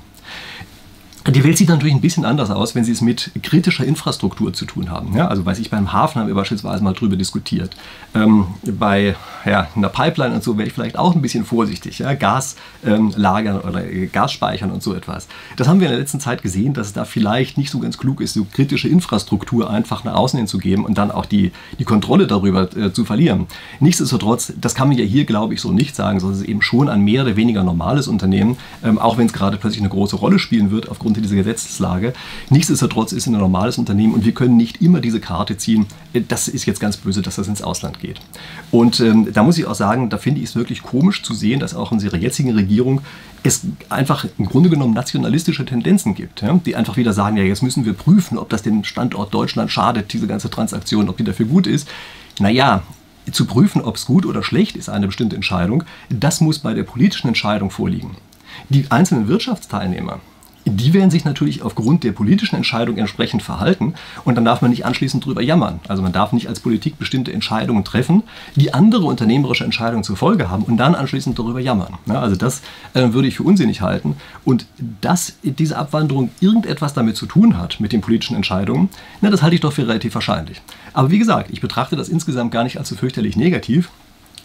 Die 1.29 1.43
Welt 1.43 1.57
sieht 1.57 1.67
natürlich 1.67 1.93
ein 1.93 1.99
bisschen 1.99 2.23
anders 2.23 2.49
aus, 2.51 2.73
wenn 2.73 2.85
Sie 2.85 2.93
es 2.93 3.01
mit 3.01 3.31
kritischer 3.43 3.83
Infrastruktur 3.83 4.53
zu 4.53 4.65
tun 4.65 4.89
haben. 4.89 5.13
Ja, 5.13 5.27
also 5.27 5.45
weiß 5.45 5.59
ich, 5.59 5.69
beim 5.69 5.91
Hafen 5.91 6.21
haben 6.21 6.27
wir 6.27 6.35
beispielsweise 6.35 6.81
mal 6.81 6.93
drüber 6.93 7.17
diskutiert. 7.17 7.75
Ähm, 8.15 8.47
bei 8.63 9.15
ja, 9.45 9.67
einer 9.75 9.89
Pipeline 9.89 10.35
und 10.35 10.43
so 10.43 10.57
wäre 10.57 10.67
ich 10.67 10.73
vielleicht 10.73 10.97
auch 10.97 11.15
ein 11.15 11.21
bisschen 11.21 11.43
vorsichtig. 11.43 11.99
Ja? 11.99 12.13
Gas 12.13 12.55
ähm, 12.85 13.13
lagern 13.17 13.59
oder 13.59 13.85
äh, 13.85 14.07
Gas 14.07 14.31
speichern 14.31 14.71
und 14.71 14.81
so 14.81 14.93
etwas. 14.93 15.27
Das 15.57 15.67
haben 15.67 15.81
wir 15.81 15.87
in 15.87 15.91
der 15.91 15.99
letzten 15.99 16.21
Zeit 16.21 16.41
gesehen, 16.43 16.73
dass 16.73 16.87
es 16.87 16.93
da 16.93 17.03
vielleicht 17.03 17.57
nicht 17.57 17.71
so 17.71 17.79
ganz 17.79 17.97
klug 17.97 18.21
ist, 18.21 18.33
so 18.33 18.45
kritische 18.45 18.87
Infrastruktur 18.87 19.69
einfach 19.69 20.05
nach 20.05 20.15
außen 20.15 20.37
hin 20.37 20.47
zu 20.47 20.59
geben 20.59 20.85
und 20.85 20.97
dann 20.97 21.11
auch 21.11 21.25
die, 21.25 21.51
die 21.77 21.83
Kontrolle 21.83 22.27
darüber 22.27 22.73
äh, 22.77 22.93
zu 22.93 23.03
verlieren. 23.03 23.47
Nichtsdestotrotz, 23.81 24.53
das 24.61 24.75
kann 24.75 24.87
man 24.87 24.97
ja 24.97 25.03
hier, 25.03 25.25
glaube 25.25 25.53
ich, 25.53 25.59
so 25.59 25.73
nicht 25.73 25.93
sagen, 25.93 26.21
sondern 26.21 26.37
es 26.37 26.43
ist 26.43 26.49
eben 26.49 26.61
schon 26.61 26.87
ein 26.87 27.01
mehr 27.01 27.23
oder 27.23 27.35
weniger 27.35 27.63
normales 27.65 28.07
Unternehmen, 28.07 28.55
ähm, 28.81 28.97
auch 28.97 29.17
wenn 29.17 29.27
es 29.27 29.33
gerade 29.33 29.57
plötzlich 29.57 29.81
eine 29.81 29.89
große 29.89 30.15
Rolle 30.15 30.39
spielen 30.39 30.71
wird 30.71 30.89
aufgrund 30.89 31.16
unter 31.17 31.27
dieser 31.27 31.43
Gesetzeslage. 31.43 32.13
Nichtsdestotrotz 32.49 33.11
ist 33.11 33.23
es 33.23 33.27
ein 33.27 33.33
normales 33.33 33.77
Unternehmen 33.77 34.13
und 34.13 34.25
wir 34.25 34.33
können 34.33 34.57
nicht 34.57 34.81
immer 34.81 34.99
diese 34.99 35.19
Karte 35.19 35.57
ziehen. 35.57 35.85
Äh, 36.13 36.21
das 36.27 36.47
ist 36.47 36.65
jetzt 36.65 36.79
ganz 36.79 36.97
böse, 36.97 37.21
dass 37.21 37.35
das 37.35 37.47
ins 37.47 37.61
Ausland 37.61 37.99
geht. 37.99 38.19
Und 38.71 38.99
ähm, 38.99 39.27
da 39.33 39.43
muss 39.43 39.57
ich 39.57 39.65
auch 39.65 39.75
sagen, 39.75 40.09
da 40.09 40.17
finde 40.17 40.41
ich 40.41 40.49
es 40.49 40.55
wirklich 40.55 40.83
komisch 40.83 41.23
zu 41.23 41.33
sehen, 41.33 41.59
dass 41.59 41.75
auch 41.75 41.91
in 41.91 41.97
unserer 41.97 42.17
jetzigen 42.17 42.51
Regierung 42.51 43.01
es 43.43 43.61
einfach 43.89 44.25
im 44.37 44.45
Grunde 44.45 44.69
genommen 44.69 44.93
nationalistische 44.93 45.65
Tendenzen 45.65 46.15
gibt, 46.15 46.41
ja, 46.41 46.59
die 46.65 46.75
einfach 46.75 46.97
wieder 46.97 47.13
sagen, 47.13 47.37
ja, 47.37 47.43
jetzt 47.43 47.63
müssen 47.63 47.85
wir 47.85 47.93
prüfen, 47.93 48.37
ob 48.37 48.49
das 48.49 48.61
dem 48.61 48.83
Standort 48.83 49.33
Deutschland 49.33 49.71
schadet, 49.71 50.13
diese 50.13 50.27
ganze 50.27 50.49
Transaktion, 50.49 51.09
ob 51.09 51.17
die 51.17 51.23
dafür 51.23 51.45
gut 51.45 51.67
ist. 51.67 51.87
Naja, 52.39 52.83
zu 53.31 53.45
prüfen, 53.45 53.81
ob 53.81 53.95
es 53.95 54.05
gut 54.05 54.25
oder 54.25 54.43
schlecht 54.43 54.75
ist, 54.75 54.89
eine 54.89 55.07
bestimmte 55.07 55.35
Entscheidung, 55.35 55.83
das 56.09 56.39
muss 56.41 56.59
bei 56.59 56.73
der 56.73 56.83
politischen 56.83 57.27
Entscheidung 57.27 57.71
vorliegen. 57.71 58.15
Die 58.69 58.89
einzelnen 58.89 59.27
Wirtschaftsteilnehmer, 59.27 60.19
die 60.69 60.93
werden 60.93 61.09
sich 61.09 61.25
natürlich 61.25 61.61
aufgrund 61.61 62.03
der 62.03 62.11
politischen 62.11 62.55
Entscheidung 62.55 62.97
entsprechend 62.97 63.43
verhalten 63.43 63.93
und 64.25 64.35
dann 64.35 64.45
darf 64.45 64.61
man 64.61 64.71
nicht 64.71 64.85
anschließend 64.85 65.25
drüber 65.25 65.41
jammern. 65.41 65.79
Also 65.87 66.01
man 66.01 66.11
darf 66.11 66.33
nicht 66.33 66.47
als 66.47 66.59
Politik 66.59 66.97
bestimmte 66.99 67.31
Entscheidungen 67.31 67.83
treffen, 67.83 68.23
die 68.55 68.73
andere 68.73 69.05
unternehmerische 69.05 69.63
Entscheidungen 69.63 70.03
zur 70.03 70.17
Folge 70.17 70.49
haben 70.49 70.63
und 70.63 70.77
dann 70.77 70.95
anschließend 70.95 71.37
darüber 71.37 71.59
jammern. 71.59 71.93
Ja, 72.05 72.21
also 72.21 72.35
das 72.35 72.61
äh, 72.93 73.13
würde 73.13 73.27
ich 73.27 73.37
für 73.37 73.43
unsinnig 73.43 73.81
halten 73.81 74.15
und 74.45 74.65
dass 75.01 75.33
diese 75.43 75.77
Abwanderung 75.77 76.29
irgendetwas 76.39 76.93
damit 76.93 77.15
zu 77.15 77.25
tun 77.25 77.57
hat, 77.57 77.79
mit 77.79 77.93
den 77.93 78.01
politischen 78.01 78.35
Entscheidungen, 78.35 78.89
na, 79.21 79.29
das 79.29 79.41
halte 79.41 79.55
ich 79.55 79.61
doch 79.61 79.73
für 79.73 79.87
relativ 79.87 80.15
wahrscheinlich. 80.15 80.61
Aber 80.93 81.11
wie 81.11 81.19
gesagt, 81.19 81.49
ich 81.51 81.61
betrachte 81.61 81.95
das 81.95 82.09
insgesamt 82.09 82.51
gar 82.51 82.63
nicht 82.63 82.77
als 82.77 82.89
so 82.89 82.95
fürchterlich 82.95 83.35
negativ, 83.37 83.89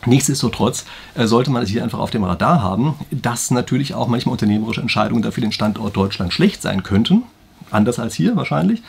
Nichtsdestotrotz 0.07 0.85
äh, 1.15 1.27
sollte 1.27 1.51
man 1.51 1.63
es 1.63 1.69
hier 1.69 1.83
einfach 1.83 1.99
auf 1.99 2.11
dem 2.11 2.25
Radar 2.25 2.63
haben, 2.63 2.95
dass 3.11 3.51
natürlich 3.51 3.95
auch 3.95 4.09
manchmal 4.09 4.33
unternehmerische 4.33 4.81
Entscheidungen 4.81 5.23
dafür 5.23 5.43
den 5.43 5.53
Standort 5.53 5.97
Deutschland 5.97 6.33
schlecht 6.33 6.63
sein 6.63 6.83
könnten, 6.83 7.23
anders 7.71 7.99
als 7.99 8.15
hier 8.15 8.35
wahrscheinlich, 8.35 8.83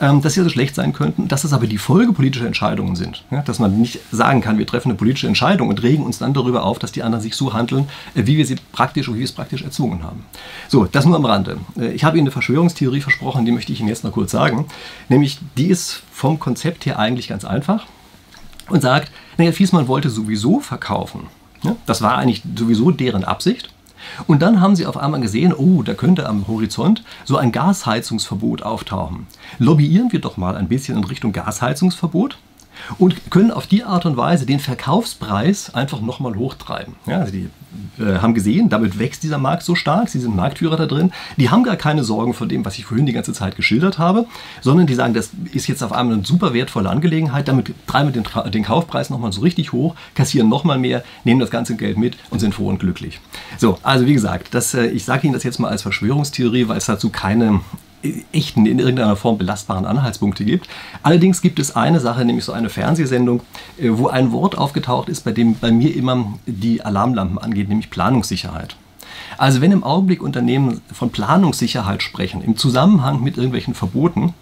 ähm, 0.00 0.22
dass 0.22 0.34
sie 0.34 0.40
also 0.40 0.50
schlecht 0.50 0.74
sein 0.74 0.92
könnten, 0.92 1.28
dass 1.28 1.44
es 1.44 1.52
aber 1.52 1.66
die 1.66 1.78
Folge 1.78 2.12
politischer 2.12 2.46
Entscheidungen 2.46 2.96
sind. 2.96 3.24
Dass 3.44 3.58
man 3.58 3.80
nicht 3.80 4.00
sagen 4.10 4.40
kann, 4.40 4.58
wir 4.58 4.66
treffen 4.66 4.90
eine 4.90 4.98
politische 4.98 5.26
Entscheidung 5.26 5.68
und 5.68 5.82
regen 5.82 6.04
uns 6.04 6.18
dann 6.18 6.34
darüber 6.34 6.64
auf, 6.64 6.78
dass 6.78 6.92
die 6.92 7.02
anderen 7.02 7.22
sich 7.22 7.34
so 7.34 7.52
handeln, 7.52 7.88
äh, 8.14 8.26
wie 8.26 8.36
wir 8.36 8.46
sie 8.46 8.56
praktisch 8.72 9.08
wie 9.08 9.18
wir 9.18 9.24
es 9.24 9.32
praktisch 9.32 9.62
erzwungen 9.62 10.02
haben. 10.02 10.24
So, 10.68 10.84
das 10.84 11.06
nur 11.06 11.16
am 11.16 11.24
Rande. 11.24 11.58
Äh, 11.78 11.92
ich 11.92 12.04
habe 12.04 12.18
Ihnen 12.18 12.26
eine 12.26 12.32
Verschwörungstheorie 12.32 13.00
versprochen, 13.00 13.44
die 13.44 13.52
möchte 13.52 13.72
ich 13.72 13.80
Ihnen 13.80 13.88
jetzt 13.88 14.04
noch 14.04 14.12
kurz 14.12 14.30
sagen. 14.30 14.66
Nämlich, 15.08 15.38
die 15.56 15.68
ist 15.68 16.02
vom 16.12 16.38
Konzept 16.38 16.84
her 16.84 16.98
eigentlich 16.98 17.28
ganz 17.28 17.44
einfach 17.44 17.86
und 18.70 18.80
sagt, 18.80 19.12
naja, 19.36 19.52
Fiesmann 19.52 19.88
wollte 19.88 20.10
sowieso 20.10 20.60
verkaufen. 20.60 21.28
Ja, 21.62 21.76
das 21.86 22.00
war 22.00 22.16
eigentlich 22.16 22.42
sowieso 22.56 22.90
deren 22.90 23.24
Absicht. 23.24 23.70
Und 24.26 24.40
dann 24.40 24.62
haben 24.62 24.76
sie 24.76 24.86
auf 24.86 24.96
einmal 24.96 25.20
gesehen, 25.20 25.52
oh, 25.52 25.82
da 25.82 25.92
könnte 25.92 26.26
am 26.26 26.48
Horizont 26.48 27.04
so 27.24 27.36
ein 27.36 27.52
Gasheizungsverbot 27.52 28.62
auftauchen. 28.62 29.26
Lobbyieren 29.58 30.10
wir 30.10 30.20
doch 30.20 30.38
mal 30.38 30.56
ein 30.56 30.68
bisschen 30.68 30.96
in 30.96 31.04
Richtung 31.04 31.32
Gasheizungsverbot 31.32 32.38
und 32.98 33.30
können 33.30 33.50
auf 33.50 33.66
die 33.66 33.84
Art 33.84 34.06
und 34.06 34.16
Weise 34.16 34.46
den 34.46 34.58
Verkaufspreis 34.58 35.74
einfach 35.74 36.00
nochmal 36.00 36.34
hochtreiben. 36.34 36.94
Ja, 37.06 37.18
also 37.18 37.32
die 37.32 37.50
äh, 37.98 38.18
haben 38.18 38.34
gesehen, 38.34 38.68
damit 38.68 38.98
wächst 38.98 39.22
dieser 39.22 39.38
Markt 39.38 39.62
so 39.62 39.74
stark, 39.74 40.08
sie 40.08 40.20
sind 40.20 40.34
Marktführer 40.34 40.76
da 40.76 40.86
drin, 40.86 41.12
die 41.36 41.50
haben 41.50 41.62
gar 41.62 41.76
keine 41.76 42.04
Sorgen 42.04 42.34
vor 42.34 42.46
dem, 42.46 42.64
was 42.64 42.78
ich 42.78 42.84
vorhin 42.84 43.06
die 43.06 43.12
ganze 43.12 43.32
Zeit 43.32 43.56
geschildert 43.56 43.98
habe, 43.98 44.26
sondern 44.60 44.86
die 44.86 44.94
sagen, 44.94 45.14
das 45.14 45.30
ist 45.52 45.66
jetzt 45.66 45.82
auf 45.82 45.92
einmal 45.92 46.16
eine 46.16 46.24
super 46.24 46.54
wertvolle 46.54 46.90
Angelegenheit, 46.90 47.48
damit 47.48 47.72
treiben 47.86 48.12
wir 48.12 48.22
den, 48.22 48.50
den 48.50 48.64
Kaufpreis 48.64 49.10
nochmal 49.10 49.32
so 49.32 49.40
richtig 49.40 49.72
hoch, 49.72 49.94
kassieren 50.14 50.48
nochmal 50.48 50.78
mehr, 50.78 51.04
nehmen 51.24 51.40
das 51.40 51.50
ganze 51.50 51.76
Geld 51.76 51.98
mit 51.98 52.16
und 52.30 52.40
sind 52.40 52.54
froh 52.54 52.68
und 52.68 52.78
glücklich. 52.78 53.20
So, 53.58 53.78
also 53.82 54.06
wie 54.06 54.14
gesagt, 54.14 54.54
das, 54.54 54.74
äh, 54.74 54.86
ich 54.86 55.04
sage 55.04 55.26
Ihnen 55.26 55.34
das 55.34 55.44
jetzt 55.44 55.58
mal 55.58 55.68
als 55.68 55.82
Verschwörungstheorie, 55.82 56.68
weil 56.68 56.78
es 56.78 56.86
dazu 56.86 57.10
keine 57.10 57.60
echten, 58.32 58.66
in 58.66 58.78
irgendeiner 58.78 59.16
Form 59.16 59.38
belastbaren 59.38 59.84
Anhaltspunkte 59.84 60.44
gibt. 60.44 60.68
Allerdings 61.02 61.42
gibt 61.42 61.58
es 61.58 61.76
eine 61.76 62.00
Sache, 62.00 62.24
nämlich 62.24 62.44
so 62.44 62.52
eine 62.52 62.68
Fernsehsendung, 62.68 63.42
äh, 63.78 63.90
wo 63.90 64.08
ein 64.08 64.32
Wort 64.32 64.56
aufgetaucht 64.56 65.08
ist, 65.08 65.24
bei 65.24 65.32
dem 65.32 65.56
bei 65.56 65.70
mir 65.70 65.94
immer 65.94 66.34
die 66.46 66.82
Alarmlampen 66.82 67.38
angeht, 67.38 67.68
nämlich 67.68 67.90
Planungssicherheit. 67.90 68.76
Also 69.38 69.60
wenn 69.60 69.72
im 69.72 69.84
Augenblick 69.84 70.22
Unternehmen 70.22 70.80
von 70.92 71.10
Planungssicherheit 71.10 72.02
sprechen, 72.02 72.42
im 72.42 72.56
Zusammenhang 72.56 73.22
mit 73.22 73.36
irgendwelchen 73.36 73.74
Verboten, 73.74 74.34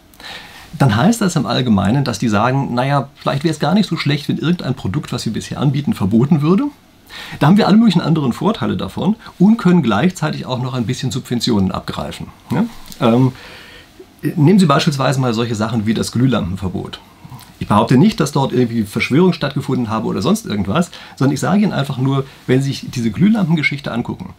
dann 0.78 0.96
heißt 0.96 1.20
das 1.20 1.36
im 1.36 1.46
Allgemeinen, 1.46 2.04
dass 2.04 2.18
die 2.18 2.28
sagen, 2.28 2.74
naja, 2.74 3.08
vielleicht 3.16 3.44
wäre 3.44 3.52
es 3.52 3.60
gar 3.60 3.74
nicht 3.74 3.88
so 3.88 3.96
schlecht, 3.96 4.28
wenn 4.28 4.38
irgendein 4.38 4.74
Produkt, 4.74 5.12
was 5.12 5.24
wir 5.24 5.32
bisher 5.32 5.60
anbieten, 5.60 5.94
verboten 5.94 6.42
würde. 6.42 6.64
Da 7.40 7.46
haben 7.46 7.56
wir 7.56 7.66
alle 7.66 7.76
möglichen 7.76 8.00
anderen 8.00 8.32
Vorteile 8.32 8.76
davon 8.76 9.16
und 9.38 9.56
können 9.56 9.82
gleichzeitig 9.82 10.46
auch 10.46 10.62
noch 10.62 10.74
ein 10.74 10.86
bisschen 10.86 11.10
Subventionen 11.10 11.72
abgreifen. 11.72 12.28
Ja? 12.50 12.66
Ähm, 13.00 13.32
nehmen 14.36 14.58
Sie 14.58 14.66
beispielsweise 14.66 15.20
mal 15.20 15.34
solche 15.34 15.54
Sachen 15.54 15.86
wie 15.86 15.94
das 15.94 16.12
Glühlampenverbot. 16.12 17.00
Ich 17.60 17.68
behaupte 17.68 17.96
nicht, 17.96 18.20
dass 18.20 18.32
dort 18.32 18.52
irgendwie 18.52 18.84
Verschwörung 18.84 19.32
stattgefunden 19.32 19.90
habe 19.90 20.06
oder 20.06 20.22
sonst 20.22 20.46
irgendwas, 20.46 20.90
sondern 21.16 21.34
ich 21.34 21.40
sage 21.40 21.62
Ihnen 21.62 21.72
einfach 21.72 21.98
nur, 21.98 22.24
wenn 22.46 22.62
Sie 22.62 22.68
sich 22.68 22.90
diese 22.90 23.10
Glühlampengeschichte 23.10 23.90
angucken, 23.90 24.34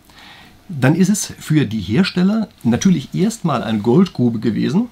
dann 0.69 0.95
ist 0.95 1.09
es 1.09 1.33
für 1.39 1.65
die 1.65 1.81
Hersteller 1.81 2.47
natürlich 2.63 3.13
erstmal 3.13 3.63
eine 3.63 3.79
Goldgrube 3.79 4.39
gewesen, 4.39 4.87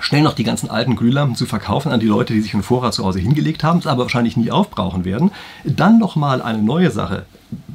schnell 0.00 0.22
noch 0.22 0.34
die 0.34 0.44
ganzen 0.44 0.70
alten 0.70 0.96
Glühlampen 0.96 1.36
zu 1.36 1.46
verkaufen 1.46 1.92
an 1.92 2.00
die 2.00 2.06
Leute, 2.06 2.32
die 2.32 2.40
sich 2.40 2.54
einen 2.54 2.62
Vorrat 2.62 2.94
zu 2.94 3.04
Hause 3.04 3.18
hingelegt 3.20 3.64
haben, 3.64 3.78
es 3.78 3.86
aber 3.86 4.02
wahrscheinlich 4.02 4.36
nie 4.36 4.50
aufbrauchen 4.50 5.04
werden, 5.04 5.30
dann 5.64 5.98
nochmal 5.98 6.42
eine 6.42 6.62
neue 6.62 6.90
Sache 6.90 7.26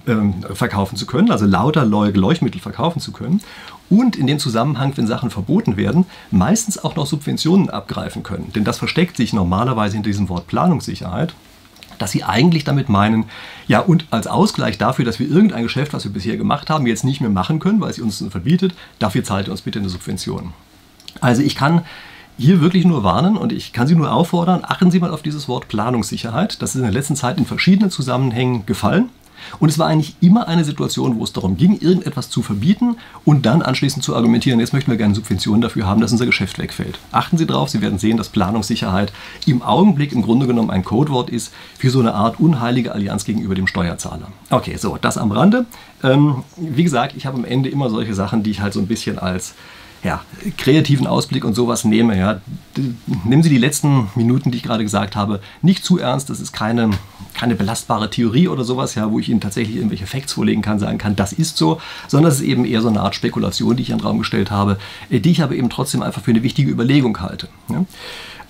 ähm, 0.08 0.36
verkaufen 0.54 0.96
zu 0.96 1.06
können, 1.06 1.32
also 1.32 1.46
lauter 1.46 1.86
Leuchtmittel 1.86 2.62
verkaufen 2.62 3.00
zu 3.00 3.12
können 3.12 3.42
und 3.90 4.16
in 4.16 4.28
dem 4.28 4.40
Zusammenhang, 4.40 4.94
wenn 4.96 5.08
Sachen 5.08 5.30
verboten 5.30 5.78
werden, 5.78 6.06
meistens 6.32 6.84
auch 6.84 6.96
noch 6.96 7.06
Subventionen 7.06 7.70
abgreifen 7.70 8.24
können. 8.24 8.52
Denn 8.54 8.64
das 8.64 8.78
versteckt 8.78 9.18
sich 9.18 9.34
normalerweise 9.34 9.96
hinter 9.96 10.10
diesem 10.10 10.30
Wort 10.30 10.48
Planungssicherheit 10.48 11.34
dass 12.00 12.12
sie 12.12 12.24
eigentlich 12.24 12.64
damit 12.64 12.90
meinen, 12.90 13.26
ja, 13.68 13.80
und 13.80 14.08
als 14.10 14.28
Ausgleich 14.28 14.78
dafür, 14.78 15.06
dass 15.06 15.20
wir 15.20 15.30
irgendein 15.30 15.64
Geschäft, 15.64 15.94
was 15.94 16.04
wir 16.04 16.12
bisher 16.12 16.38
gemacht 16.38 16.70
haben, 16.70 16.88
jetzt 16.88 17.04
nicht 17.04 17.22
mehr 17.22 17.30
machen 17.30 17.60
können, 17.60 17.80
weil 17.80 17.92
es 17.92 18.00
uns 18.00 18.26
verbietet, 18.30 18.74
dafür 19.00 19.24
zahlt 19.24 19.48
ihr 19.48 19.52
uns 19.52 19.62
bitte 19.62 19.80
eine 19.80 19.90
Subvention. 19.90 20.54
Also 21.22 21.42
ich 21.44 21.56
kann 21.56 21.84
hier 22.38 22.62
wirklich 22.62 22.86
nur 22.86 23.04
warnen 23.04 23.38
und 23.38 23.52
ich 23.52 23.74
kann 23.74 23.88
Sie 23.88 23.96
nur 23.96 24.12
auffordern, 24.12 24.62
achten 24.64 24.92
Sie 24.92 25.00
mal 25.00 25.12
auf 25.12 25.22
dieses 25.22 25.48
Wort 25.48 25.68
Planungssicherheit. 25.68 26.62
Das 26.62 26.72
ist 26.72 26.78
in 26.78 26.84
der 26.84 26.92
letzten 26.92 27.16
Zeit 27.16 27.38
in 27.38 27.46
verschiedenen 27.46 27.92
Zusammenhängen 27.92 28.66
gefallen. 28.66 29.10
Und 29.60 29.70
es 29.70 29.80
war 29.80 29.88
eigentlich 29.88 30.16
immer 30.22 30.48
eine 30.48 30.64
Situation, 30.64 31.20
wo 31.20 31.24
es 31.24 31.34
darum 31.34 31.58
ging, 31.58 31.78
irgendetwas 31.80 32.30
zu 32.30 32.42
verbieten 32.42 32.98
und 33.26 33.46
dann 33.46 33.62
anschließend 33.62 34.04
zu 34.04 34.16
argumentieren, 34.16 34.60
jetzt 34.60 34.74
möchten 34.74 34.92
wir 34.92 34.98
gerne 34.98 35.16
Subventionen 35.16 35.62
dafür 35.62 35.86
haben, 35.86 36.02
dass 36.02 36.12
unser 36.12 36.26
Geschäft 36.26 36.60
wegfällt. 36.60 37.00
Achten 37.12 37.38
Sie 37.38 37.46
drauf, 37.46 37.70
Sie 37.70 37.82
werden 37.82 38.00
sehen, 38.00 38.18
dass 38.18 38.30
Planungssicherheit 38.30 39.12
im 39.46 39.62
Augenblick 39.62 40.12
im 40.12 40.22
Grunde 40.22 40.48
genommen 40.48 40.70
ein 40.70 40.84
Codewort 40.84 41.30
ist 41.30 41.54
für 41.78 41.90
so 41.90 42.00
eine 42.00 42.14
Art 42.14 42.40
unheilige 42.40 42.94
Allianz 42.94 43.26
gegenüber 43.26 43.56
dem 43.56 43.68
Steuerzahler. 43.68 44.28
Okay, 44.50 44.78
so, 44.78 44.98
das 45.00 45.18
am 45.18 45.32
Rande. 45.32 45.66
Ähm, 46.04 46.44
wie 46.58 46.84
gesagt, 46.84 47.16
ich 47.16 47.26
habe 47.26 47.38
am 47.38 47.46
Ende 47.46 47.70
immer 47.70 47.90
solche 47.90 48.14
Sachen, 48.14 48.44
die 48.44 48.52
ich 48.52 48.62
halt 48.62 48.74
so 48.74 48.80
ein 48.80 48.88
bisschen 48.88 49.20
als 49.20 49.56
ja, 50.04 50.22
kreativen 50.58 51.08
Ausblick 51.08 51.46
und 51.46 51.54
sowas 51.54 51.86
nehme. 51.86 52.18
Ja. 52.18 52.42
Nehmen 53.24 53.42
Sie 53.42 53.50
die 53.50 53.58
letzten 53.58 54.10
Minuten, 54.16 54.52
die 54.52 54.58
ich 54.58 54.64
gerade 54.64 54.84
gesagt 54.84 55.16
habe, 55.16 55.40
nicht 55.62 55.86
zu 55.86 55.98
ernst. 55.98 56.30
Das 56.30 56.42
ist 56.42 56.52
keine, 56.52 56.90
keine 57.34 57.56
belastbare 57.56 58.10
Theorie 58.10 58.50
oder 58.50 58.66
sowas, 58.66 58.96
ja, 58.96 59.10
wo 59.12 59.20
ich 59.20 59.30
Ihnen 59.30 59.40
tatsächlich 59.40 59.78
irgendwelche 59.78 60.06
Facts 60.06 60.34
vorlegen 60.34 60.62
kann, 60.62 60.80
sagen 60.80 60.98
kann, 60.98 61.16
das 61.16 61.32
ist 61.32 61.58
so, 61.58 61.80
sondern 62.08 62.32
es 62.32 62.40
ist 62.40 62.46
eben 62.46 62.66
eher 62.66 62.82
so 62.82 62.90
eine 62.90 63.02
Art 63.02 63.16
Spekulation, 63.16 63.78
die 63.78 63.84
ich 63.84 63.92
in 63.92 63.98
den 63.98 64.06
Raum 64.06 64.20
gestellt 64.20 64.52
habe, 64.52 64.78
äh, 65.10 65.20
die 65.20 65.32
ich 65.32 65.42
aber 65.42 65.56
eben 65.56 65.70
trotzdem 65.70 66.02
einfach 66.02 66.22
für 66.22 66.32
eine 66.32 66.44
wichtige 66.44 66.70
Überlegung 66.70 67.22
halte. 67.22 67.48
Ja. 67.70 67.86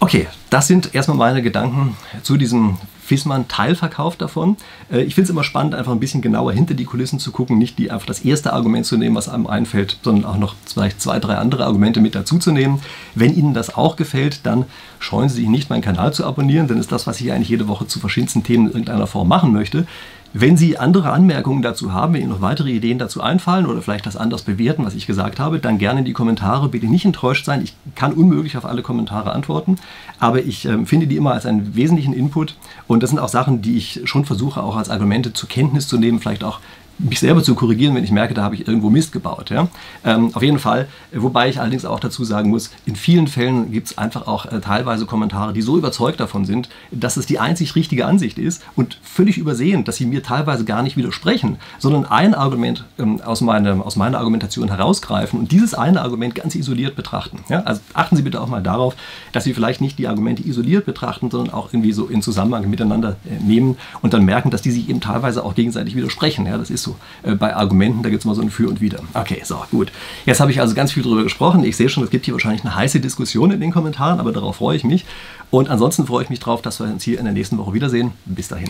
Okay, 0.03 0.27
das 0.49 0.67
sind 0.67 0.93
erstmal 0.93 1.15
meine 1.15 1.41
Gedanken 1.41 1.95
zu 2.23 2.35
diesem 2.35 2.77
Fissmann 3.01 3.47
Teilverkauf 3.47 4.17
davon. 4.17 4.57
Äh, 4.91 5.03
ich 5.03 5.15
finde 5.15 5.27
es 5.27 5.29
immer 5.29 5.45
spannend, 5.45 5.75
einfach 5.75 5.93
ein 5.93 6.01
bisschen 6.01 6.21
genauer 6.21 6.51
hinter 6.51 6.73
die 6.73 6.83
Kulissen 6.83 7.19
zu 7.19 7.31
gucken, 7.31 7.57
nicht 7.57 7.79
die 7.79 7.89
einfach 7.89 8.05
das 8.05 8.19
erste 8.19 8.51
Argument 8.51 8.85
zu 8.85 8.97
nehmen, 8.97 9.15
was 9.15 9.29
einem 9.29 9.47
einfällt, 9.47 9.99
sondern 10.03 10.25
auch 10.25 10.35
noch 10.35 10.55
vielleicht 10.65 10.99
zwei, 10.99 11.19
drei 11.19 11.37
andere 11.37 11.63
Argumente 11.63 12.01
mit 12.01 12.15
dazu 12.15 12.37
zu 12.37 12.51
nehmen. 12.51 12.81
Wenn 13.15 13.33
Ihnen 13.33 13.53
das 13.53 13.75
auch 13.75 13.95
gefällt, 13.95 14.45
dann 14.45 14.65
scheuen 14.99 15.29
Sie 15.29 15.35
sich 15.35 15.47
nicht, 15.47 15.69
meinen 15.69 15.81
Kanal 15.81 16.13
zu 16.13 16.25
abonnieren, 16.25 16.67
denn 16.67 16.79
ist 16.79 16.91
das, 16.91 17.07
was 17.07 17.21
ich 17.21 17.31
eigentlich 17.31 17.47
jede 17.47 17.69
Woche 17.69 17.87
zu 17.87 18.01
verschiedensten 18.01 18.43
Themen 18.43 18.65
in 18.65 18.71
irgendeiner 18.73 19.07
Form 19.07 19.29
machen 19.29 19.53
möchte. 19.53 19.87
Wenn 20.35 20.57
Sie 20.57 20.79
andere 20.79 21.11
Anmerkungen 21.11 21.61
dazu 21.61 21.93
haben, 21.93 22.15
wenn 22.15 22.21
Ihnen 22.21 22.31
noch 22.31 22.41
weitere 22.41 22.71
Ideen 22.71 22.97
dazu 22.97 23.21
einfallen 23.21 23.67
oder 23.67 23.83
vielleicht 23.83 24.07
das 24.07 24.17
anders 24.17 24.41
bewerten, 24.41 24.83
was 24.83 24.95
ich 24.95 25.05
gesagt 25.05 25.39
habe, 25.39 25.59
dann 25.59 25.77
gerne 25.77 25.99
in 25.99 26.05
die 26.05 26.13
Kommentare. 26.13 26.69
Bitte 26.69 26.87
nicht 26.87 27.05
enttäuscht 27.05 27.45
sein. 27.45 27.61
Ich 27.61 27.75
kann 27.93 28.13
unmöglich 28.13 28.57
auf 28.57 28.65
alle 28.65 28.81
Kommentare 28.81 29.31
antworten, 29.31 29.77
aber 30.17 30.43
ich 30.43 30.65
äh, 30.65 30.85
finde 30.85 31.05
die 31.05 31.17
immer 31.17 31.33
als 31.33 31.45
einen 31.45 31.75
wesentlichen 31.75 32.13
Input 32.13 32.55
und 32.87 33.03
das 33.03 33.11
sind 33.11 33.19
auch 33.19 33.29
Sachen, 33.29 33.61
die 33.61 33.77
ich 33.77 34.01
schon 34.05 34.25
versuche 34.25 34.63
auch 34.63 34.75
als 34.75 34.89
Argumente 34.89 35.33
zur 35.33 35.49
Kenntnis 35.49 35.87
zu 35.87 35.99
nehmen, 35.99 36.19
vielleicht 36.19 36.43
auch 36.43 36.59
mich 37.03 37.19
selber 37.19 37.43
zu 37.43 37.55
korrigieren, 37.55 37.95
wenn 37.95 38.03
ich 38.03 38.11
merke, 38.11 38.33
da 38.33 38.43
habe 38.43 38.55
ich 38.55 38.67
irgendwo 38.67 38.89
Mist 38.89 39.11
gebaut. 39.11 39.49
Ja? 39.49 39.67
Ähm, 40.03 40.31
auf 40.33 40.41
jeden 40.41 40.59
Fall, 40.59 40.87
wobei 41.13 41.49
ich 41.49 41.59
allerdings 41.59 41.85
auch 41.85 41.99
dazu 41.99 42.23
sagen 42.23 42.49
muss, 42.49 42.71
in 42.85 42.95
vielen 42.95 43.27
Fällen 43.27 43.71
gibt 43.71 43.87
es 43.87 43.97
einfach 43.97 44.27
auch 44.27 44.45
äh, 44.45 44.59
teilweise 44.61 45.05
Kommentare, 45.05 45.53
die 45.53 45.61
so 45.61 45.77
überzeugt 45.77 46.19
davon 46.19 46.45
sind, 46.45 46.69
dass 46.91 47.17
es 47.17 47.25
die 47.25 47.39
einzig 47.39 47.75
richtige 47.75 48.05
Ansicht 48.05 48.37
ist 48.37 48.63
und 48.75 48.99
völlig 49.03 49.37
übersehen, 49.37 49.83
dass 49.83 49.97
sie 49.97 50.05
mir 50.05 50.23
teilweise 50.23 50.65
gar 50.65 50.83
nicht 50.83 50.97
widersprechen, 50.97 51.57
sondern 51.79 52.05
ein 52.05 52.33
Argument 52.33 52.85
ähm, 52.97 53.21
aus, 53.21 53.41
meine, 53.41 53.83
aus 53.85 53.95
meiner 53.95 54.19
Argumentation 54.19 54.69
herausgreifen 54.69 55.39
und 55.39 55.51
dieses 55.51 55.73
eine 55.73 56.01
Argument 56.01 56.35
ganz 56.35 56.55
isoliert 56.55 56.95
betrachten. 56.95 57.39
Ja? 57.49 57.61
Also 57.63 57.81
achten 57.93 58.15
Sie 58.15 58.21
bitte 58.21 58.41
auch 58.41 58.47
mal 58.47 58.63
darauf, 58.63 58.95
dass 59.31 59.43
Sie 59.43 59.53
vielleicht 59.53 59.81
nicht 59.81 59.99
die 59.99 60.07
Argumente 60.07 60.47
isoliert 60.47 60.85
betrachten, 60.85 61.29
sondern 61.29 61.53
auch 61.53 61.73
irgendwie 61.73 61.91
so 61.91 62.07
in 62.07 62.21
Zusammenhang 62.21 62.69
miteinander 62.69 63.17
äh, 63.25 63.43
nehmen 63.43 63.77
und 64.01 64.13
dann 64.13 64.23
merken, 64.23 64.49
dass 64.49 64.61
die 64.61 64.71
sich 64.71 64.89
eben 64.89 65.01
teilweise 65.01 65.43
auch 65.43 65.55
gegenseitig 65.55 65.95
widersprechen. 65.95 66.45
Ja? 66.45 66.57
Das 66.57 66.69
ist 66.69 66.83
so 66.83 66.92
äh, 67.23 67.35
bei 67.35 67.55
Argumenten, 67.55 68.03
da 68.03 68.09
gibt 68.09 68.21
es 68.21 68.25
mal 68.25 68.35
so 68.35 68.41
ein 68.41 68.49
Für 68.49 68.69
und 68.69 68.81
Wider. 68.81 68.99
Okay, 69.13 69.41
so, 69.43 69.63
gut. 69.71 69.91
Jetzt 70.25 70.39
habe 70.39 70.51
ich 70.51 70.59
also 70.59 70.75
ganz 70.75 70.91
viel 70.91 71.03
darüber 71.03 71.23
gesprochen. 71.23 71.63
Ich 71.63 71.77
sehe 71.77 71.89
schon, 71.89 72.03
es 72.03 72.09
gibt 72.09 72.25
hier 72.25 72.33
wahrscheinlich 72.33 72.63
eine 72.63 72.75
heiße 72.75 72.99
Diskussion 72.99 73.51
in 73.51 73.59
den 73.59 73.71
Kommentaren, 73.71 74.19
aber 74.19 74.31
darauf 74.31 74.57
freue 74.57 74.75
ich 74.75 74.83
mich. 74.83 75.05
Und 75.51 75.69
ansonsten 75.69 76.07
freue 76.07 76.23
ich 76.23 76.29
mich 76.29 76.39
darauf, 76.39 76.61
dass 76.61 76.79
wir 76.79 76.87
uns 76.87 77.03
hier 77.03 77.19
in 77.19 77.25
der 77.25 77.33
nächsten 77.33 77.57
Woche 77.57 77.73
wiedersehen. 77.73 78.11
Bis 78.25 78.47
dahin. 78.47 78.69